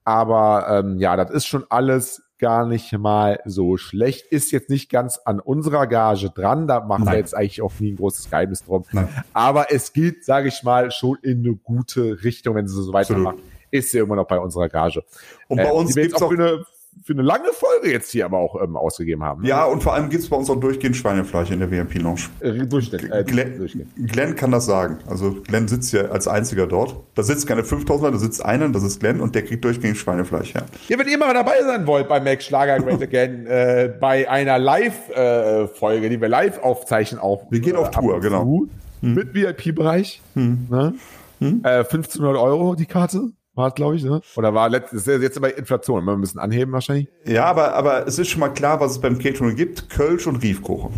Aber 0.04 0.66
ähm, 0.68 0.98
ja, 0.98 1.16
das 1.16 1.30
ist 1.30 1.46
schon 1.46 1.64
alles 1.70 2.22
gar 2.38 2.66
nicht 2.66 2.92
mal 2.92 3.40
so 3.46 3.76
schlecht. 3.78 4.26
Ist 4.30 4.50
jetzt 4.50 4.68
nicht 4.68 4.90
ganz 4.90 5.18
an 5.24 5.40
unserer 5.40 5.86
Gage 5.86 6.30
dran. 6.30 6.66
Da 6.66 6.80
macht 6.80 7.02
er 7.02 7.04
Nein. 7.06 7.16
jetzt 7.18 7.34
eigentlich 7.34 7.62
auch 7.62 7.72
nie 7.80 7.92
ein 7.92 7.96
großes 7.96 8.28
Geheimnis 8.28 8.64
drum. 8.64 8.84
Nein. 8.92 9.08
Aber 9.32 9.72
es 9.72 9.92
geht, 9.92 10.24
sage 10.24 10.48
ich 10.48 10.62
mal, 10.62 10.90
schon 10.90 11.16
in 11.22 11.38
eine 11.38 11.54
gute 11.56 12.22
Richtung, 12.22 12.56
wenn 12.56 12.68
sie 12.68 12.82
so 12.82 12.92
weitermacht. 12.92 13.38
Ist 13.70 13.92
sie 13.92 13.98
immer 13.98 14.16
noch 14.16 14.26
bei 14.26 14.38
unserer 14.38 14.68
Gage. 14.68 15.02
Und 15.48 15.56
bei 15.56 15.64
Äh, 15.68 15.72
uns 15.72 15.96
wir 15.96 16.02
jetzt 16.02 16.12
gibt's 16.12 16.22
auch 16.22 16.30
eine, 16.32 16.64
für 17.02 17.12
eine 17.12 17.22
lange 17.22 17.52
Folge 17.52 17.90
jetzt 17.90 18.10
hier 18.10 18.24
aber 18.24 18.38
auch 18.38 18.60
ähm, 18.62 18.76
ausgegeben 18.76 19.22
haben. 19.22 19.42
ne? 19.42 19.48
Ja, 19.48 19.64
und 19.64 19.82
vor 19.82 19.94
allem 19.94 20.08
gibt's 20.10 20.28
bei 20.28 20.36
uns 20.36 20.48
auch 20.48 20.58
durchgehend 20.58 20.96
Schweinefleisch 20.96 21.50
in 21.50 21.60
der 21.60 21.70
VIP-Lounge. 21.70 22.20
Äh, 22.40 22.66
Durchschnitt. 22.66 23.10
Äh, 23.10 23.24
Glenn. 23.24 23.68
Glenn 24.06 24.36
kann 24.36 24.50
das 24.50 24.66
sagen. 24.66 24.98
Also 25.06 25.32
Glenn 25.42 25.68
sitzt 25.68 25.92
ja 25.92 26.06
als 26.06 26.28
einziger 26.28 26.66
dort. 26.66 26.96
Da 27.14 27.22
sitzt 27.22 27.46
keine 27.46 27.62
5000er, 27.62 28.10
da 28.10 28.18
sitzt 28.18 28.44
einer, 28.44 28.68
das 28.68 28.82
ist 28.82 29.00
Glenn 29.00 29.20
und 29.20 29.34
der 29.34 29.42
kriegt 29.44 29.64
durchgehend 29.64 29.96
Schweinefleisch. 29.96 30.54
Ja. 30.54 30.62
Ja, 30.88 30.98
wenn 30.98 31.08
ihr 31.08 31.18
mal 31.18 31.34
dabei 31.34 31.62
sein 31.62 31.86
wollt 31.86 32.08
bei 32.08 32.20
Max 32.20 32.44
Schlager 32.44 32.78
Great 32.78 33.02
Again, 33.02 33.46
äh, 33.46 33.92
bei 34.00 34.28
einer 34.28 34.58
Live-Folge, 34.58 36.08
die 36.08 36.20
wir 36.20 36.28
live 36.28 36.58
aufzeichnen, 36.62 37.20
auch. 37.20 37.50
Wir 37.50 37.60
gehen 37.60 37.76
auf 37.76 37.88
ab 37.88 38.00
Tour, 38.00 38.20
genau. 38.20 38.42
zu, 38.42 38.68
Mit 39.00 39.34
VIP-Bereich. 39.34 40.22
Ne? 40.34 40.94
Äh, 41.40 41.78
1500 41.78 42.36
Euro 42.36 42.74
die 42.74 42.86
Karte. 42.86 43.30
War 43.54 43.70
glaube 43.70 43.96
ich, 43.96 44.04
ne? 44.04 44.20
Oder 44.36 44.52
war 44.52 44.68
letztes, 44.68 45.06
ist 45.06 45.22
jetzt 45.22 45.40
bei 45.40 45.50
Inflation. 45.50 46.04
Wir 46.04 46.16
müssen 46.16 46.38
anheben 46.38 46.72
wahrscheinlich. 46.72 47.08
ja, 47.24 47.44
aber, 47.44 47.74
aber 47.74 48.06
es 48.06 48.18
ist 48.18 48.28
schon 48.28 48.40
mal 48.40 48.48
klar, 48.48 48.80
was 48.80 48.92
es 48.92 49.00
beim 49.00 49.18
Catering 49.18 49.54
gibt. 49.54 49.90
Kölsch 49.90 50.26
und 50.26 50.36
Riefkuchen. 50.36 50.92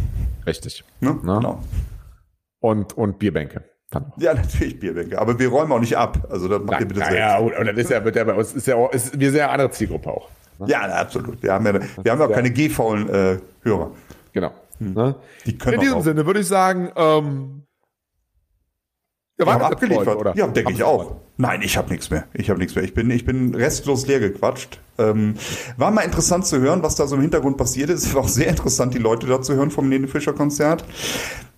Richtig. 0.47 0.85
Ne? 1.01 1.19
Na? 1.23 1.37
Genau. 1.39 1.63
Und, 2.61 2.97
und 2.97 3.19
Bierbänke. 3.19 3.65
Ja, 4.19 4.35
natürlich 4.35 4.79
Bierbänke. 4.81 5.19
Aber 5.19 5.39
wir 5.39 5.49
räumen 5.49 5.73
auch 5.73 5.81
nicht 5.81 5.97
ab. 5.97 6.27
Also 6.31 6.49
das 6.49 6.63
macht 6.63 6.81
ihr 6.81 6.87
bitte 6.87 7.01
selbst. 7.01 7.19
ja, 7.19 7.39
und 7.39 7.67
das 7.67 7.77
ist 7.77 7.91
ja, 7.91 8.05
wird 8.05 8.17
ja 8.17 8.25
bei 8.25 8.35
uns, 8.35 8.53
ist 8.53 8.67
ja 8.67 8.75
auch, 8.77 8.93
ist, 8.93 9.19
wir 9.19 9.31
sind 9.31 9.39
ja 9.39 9.45
eine 9.45 9.53
andere 9.53 9.71
Zielgruppe 9.71 10.11
auch. 10.11 10.29
Ja, 10.67 10.87
na, 10.87 10.95
absolut. 10.95 11.43
Wir 11.43 11.53
haben 11.53 11.67
ja, 11.67 11.75
wir 11.75 12.13
haben 12.13 12.21
ja 12.21 12.27
auch 12.27 12.33
keine 12.33 12.51
G-faulen 12.51 13.09
äh, 13.09 13.39
Hörer. 13.63 13.91
Genau. 14.33 14.53
Ne? 14.79 15.15
Die 15.45 15.57
können 15.57 15.75
In 15.75 15.81
diesem 15.81 16.01
Sinne 16.01 16.27
würde 16.27 16.41
ich 16.41 16.47
sagen, 16.47 16.91
ähm, 16.97 17.66
ja, 19.39 19.45
das 19.45 19.73
abgeliefert. 19.73 20.17
Oder? 20.17 20.37
Ja, 20.37 20.47
denke 20.47 20.73
ich 20.73 20.83
auch. 20.83 21.17
Nein, 21.37 21.61
ich 21.63 21.77
habe 21.77 21.91
nichts 21.91 22.11
mehr. 22.11 22.25
Ich 22.33 22.49
habe 22.49 22.59
nichts 22.59 22.75
mehr. 22.75 22.85
Ich 22.85 22.95
bin, 22.95 23.11
ich 23.11 23.25
bin 23.27 23.55
restlos 23.55 24.07
leer 24.07 24.21
gequatscht. 24.21 24.81
Ähm, 24.99 25.35
war 25.77 25.91
mal 25.91 26.03
interessant 26.03 26.47
zu 26.47 26.59
hören, 26.59 26.83
was 26.83 26.97
da 26.97 27.07
so 27.07 27.17
im 27.17 27.21
Hintergrund 27.21 27.59
passiert 27.59 27.91
ist. 27.91 28.15
War 28.15 28.23
auch 28.23 28.29
sehr 28.29 28.49
interessant, 28.49 28.95
die 28.95 28.99
Leute 28.99 29.27
da 29.27 29.43
zu 29.43 29.55
hören 29.55 29.71
vom 29.71 29.91
Nene 29.91 30.09
Fischer 30.09 30.33
Konzert. 30.33 30.85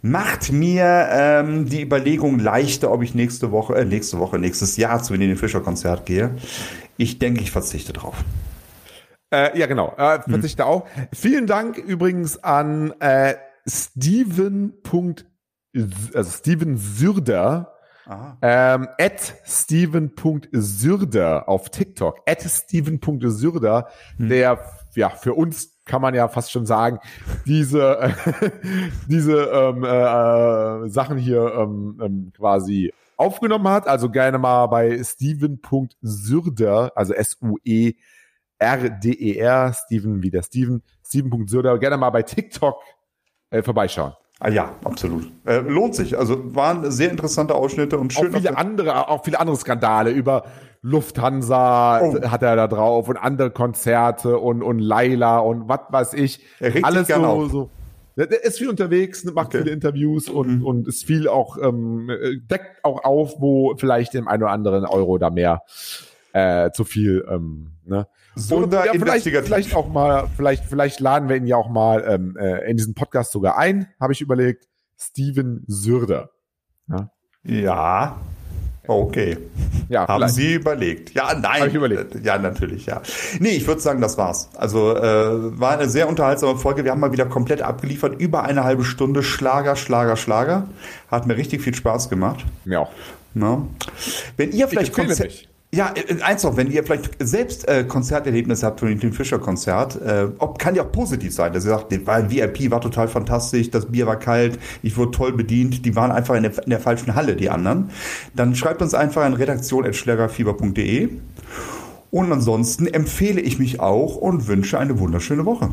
Macht 0.03 0.51
mir 0.51 1.09
ähm, 1.13 1.69
die 1.69 1.83
Überlegung 1.83 2.41
leichter, 2.41 2.91
ob 2.91 3.03
ich 3.03 3.15
nächste 3.15 3.53
Woche, 3.53 3.77
äh, 3.77 3.85
nächste 3.85 4.19
Woche, 4.19 4.39
nächstes 4.41 4.77
Jahr 4.77 5.03
zu 5.03 5.15
Nene 5.15 5.37
Fischer 5.37 5.61
Konzert 5.61 6.07
gehe. 6.07 6.35
Ich 6.97 7.21
denke, 7.21 7.43
ich 7.43 7.53
verzichte 7.53 7.93
drauf. 7.93 8.17
Äh, 9.31 9.57
ja, 9.57 9.67
genau. 9.67 9.95
Äh, 9.97 10.21
verzichte 10.23 10.67
auch. 10.67 10.87
Vielen 11.13 11.47
Dank 11.47 11.79
übrigens 11.79 12.43
an 12.43 12.93
äh, 13.01 13.35
Steven. 13.69 14.73
Also 15.75 16.31
Steven 16.31 16.77
Sürder. 16.77 17.75
Ähm, 18.41 18.89
at 18.99 19.35
steven.sürder 19.45 21.47
auf 21.47 21.69
TikTok. 21.69 22.21
At 22.27 22.41
steven.sürder, 22.41 23.89
der, 24.17 24.65
ja, 24.95 25.11
für 25.11 25.35
uns 25.35 25.77
kann 25.85 26.01
man 26.01 26.15
ja 26.15 26.27
fast 26.29 26.51
schon 26.51 26.65
sagen, 26.65 27.01
diese, 27.45 27.99
äh, 27.99 28.15
diese 29.09 29.43
ähm, 29.43 29.85
äh, 29.85 30.89
Sachen 30.89 31.19
hier 31.19 31.53
ähm, 31.55 32.01
ähm, 32.03 32.33
quasi 32.35 32.95
aufgenommen 33.19 33.69
hat. 33.69 33.87
Also 33.87 34.09
gerne 34.09 34.39
mal 34.39 34.69
bei 34.69 35.05
steven.sürder, 35.05 36.93
also 36.95 37.13
S-U-E 37.13 37.93
R-D-E-R, 38.59 39.73
Steven 39.73 40.23
wie 40.23 40.31
der 40.31 40.43
Steven, 40.43 40.83
Steven.sürder, 41.05 41.79
gerne 41.79 41.97
mal 41.97 42.11
bei 42.11 42.23
TikTok 42.23 42.81
äh, 43.51 43.63
vorbeischauen. 43.63 44.15
Ah, 44.41 44.51
ja, 44.51 44.77
absolut. 44.85 45.27
Äh, 45.47 45.59
lohnt 45.61 45.95
sich. 45.97 46.17
Also 46.17 46.55
waren 46.55 46.89
sehr 46.93 47.11
interessante 47.11 47.55
Ausschnitte 47.55 47.99
und 47.99 48.13
schön. 48.13 48.33
Auch 48.33 48.39
viele 48.39 48.57
andere, 48.57 49.09
auch 49.09 49.25
viele 49.25 49.41
andere 49.41 49.57
Skandale 49.57 50.11
über 50.11 50.45
Lufthansa 50.81 52.01
Oh. 52.03 52.21
hat 52.31 52.43
er 52.43 52.55
da 52.55 52.69
drauf 52.69 53.09
und 53.09 53.17
andere 53.17 53.51
Konzerte 53.51 54.39
und, 54.39 54.63
und 54.63 54.79
Laila 54.79 55.39
und 55.41 55.69
was 55.69 55.81
weiß 55.91 56.15
ich. 56.15 56.41
Er 56.61 56.71
sich 56.73 56.85
Alles 56.85 57.09
so, 57.09 57.15
auf. 57.15 57.51
so. 57.51 57.71
Der 58.17 58.45
ist 58.45 58.59
viel 58.59 58.69
unterwegs, 58.69 59.25
macht 59.25 59.49
Okay. 59.49 59.59
Mhm. 59.59 59.63
viele 59.63 59.75
Interviews 59.75 60.29
und, 60.29 60.63
und 60.65 60.89
ist 60.89 61.05
viel 61.05 61.29
auch, 61.29 61.57
ähm, 61.61 62.11
äh, 62.11 62.37
deckt 62.39 62.85
auch 62.85 63.05
auf, 63.05 63.35
wo 63.39 63.75
vielleicht 63.77 64.15
dem 64.15 64.27
einen 64.29 64.43
oder 64.45 64.53
anderen 64.53 64.85
Euro 64.87 65.19
da 65.19 65.31
mehr 65.31 65.63
äh, 66.33 66.71
zu 66.73 66.85
viel, 66.85 67.25
ähm, 67.31 67.73
ne? 67.85 68.07
So 68.35 68.67
da 68.67 68.85
ja, 68.85 68.93
vielleicht, 68.93 69.03
investigativ. 69.27 69.47
vielleicht 69.47 69.75
auch 69.75 69.89
mal, 69.89 70.29
vielleicht, 70.37 70.65
vielleicht 70.65 71.01
laden 71.01 71.29
wir 71.29 71.37
ihn 71.37 71.47
ja 71.47 71.57
auch 71.57 71.69
mal 71.69 72.05
ähm, 72.07 72.37
äh, 72.39 72.71
in 72.71 72.77
diesen 72.77 72.95
Podcast 72.95 73.33
sogar 73.33 73.59
ein, 73.59 73.89
habe 74.01 74.13
ich 74.13 74.21
überlegt. 74.21 74.69
Steven 74.97 75.65
Sürder. 75.67 76.31
Ja. 77.45 78.17
Okay. 78.87 79.37
Ja, 79.89 80.09
Haben 80.09 80.19
vielleicht. 80.21 80.35
Sie 80.35 80.55
überlegt? 80.55 81.15
Ja, 81.15 81.35
nein. 81.35 81.61
Hab 81.61 81.69
ich 81.69 81.75
überlegt. 81.75 82.15
Äh, 82.15 82.21
Ja, 82.21 82.39
natürlich, 82.39 82.87
ja. 82.87 83.03
Nee, 83.39 83.51
ich 83.51 83.67
würde 83.67 83.81
sagen, 83.81 84.01
das 84.01 84.17
war's. 84.19 84.49
Also 84.57 84.97
äh, 84.97 85.59
war 85.61 85.73
eine 85.79 85.89
sehr 85.89 86.09
unterhaltsame 86.09 86.57
Folge. 86.59 86.85
Wir 86.85 86.91
haben 86.93 87.01
mal 87.01 87.13
wieder 87.13 87.27
komplett 87.27 87.61
abgeliefert. 87.63 88.21
Über 88.21 88.45
eine 88.45 88.65
halbe 88.65 88.85
Stunde 88.85 89.23
Schlager, 89.23 89.77
Schlager, 89.77 90.17
Schlager. 90.17 90.69
Hat 91.11 91.27
mir 91.27 91.37
richtig 91.37 91.61
viel 91.63 91.75
Spaß 91.75 92.09
gemacht. 92.09 92.45
Mir 92.65 92.81
auch. 92.81 92.91
Ne? 93.35 93.67
Wenn 94.37 94.53
ihr 94.53 94.69
vielleicht 94.69 94.89
empfehle 94.99 95.09
Konzer- 95.09 95.25
mich. 95.25 95.48
Ja, 95.71 95.93
äh, 95.95 96.23
eins 96.23 96.45
noch, 96.45 96.57
wenn 96.57 96.71
ihr 96.71 96.83
vielleicht 96.83 97.11
selbst 97.19 97.69
äh, 97.69 97.85
Konzerterlebnisse 97.85 98.65
habt 98.65 98.81
von 98.81 98.99
dem 98.99 99.13
Fischer-Konzert, 99.13 100.01
äh, 100.01 100.29
ob, 100.39 100.59
kann 100.59 100.75
ja 100.75 100.83
auch 100.85 100.93
positiv 100.93 101.35
sein, 101.35 101.53
dass 101.53 101.65
ihr 101.65 101.71
sagt, 101.71 101.93
der 101.93 102.07
war 102.07 102.31
VIP 102.31 102.71
war 102.71 102.81
total 102.81 103.07
fantastisch, 103.07 103.71
das 103.71 103.87
Bier 103.87 104.07
war 104.07 104.19
kalt, 104.19 104.59
ich 104.83 104.97
wurde 104.97 105.11
toll 105.11 105.33
bedient, 105.33 105.85
die 105.85 105.95
waren 105.95 106.11
einfach 106.11 106.37
in 106.37 106.45
der, 106.45 106.65
in 106.65 106.71
der 106.71 106.81
falschen 106.81 107.15
Halle, 107.15 107.37
die 107.37 107.51
anderen. 107.51 107.91
Dann 108.35 108.55
schreibt 108.55 108.81
uns 108.81 108.95
einfach 108.95 109.23
an 109.23 109.35
redaktion.schlägerfieber.de 109.35 111.11
und 112.11 112.33
ansonsten 112.33 112.87
empfehle 112.87 113.41
ich 113.43 113.59
mich 113.59 113.81
auch 113.81 114.17
und 114.17 114.49
wünsche 114.49 114.79
eine 114.79 114.99
wunderschöne 114.99 115.45
Woche. 115.45 115.71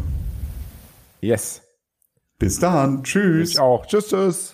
Yes. 1.21 1.62
Bis 2.38 2.60
dann, 2.60 3.03
tschüss. 3.03 3.51
Ich 3.51 3.60
auch. 3.60 3.86
Tschüss, 3.86 4.10
tschüss. 4.10 4.53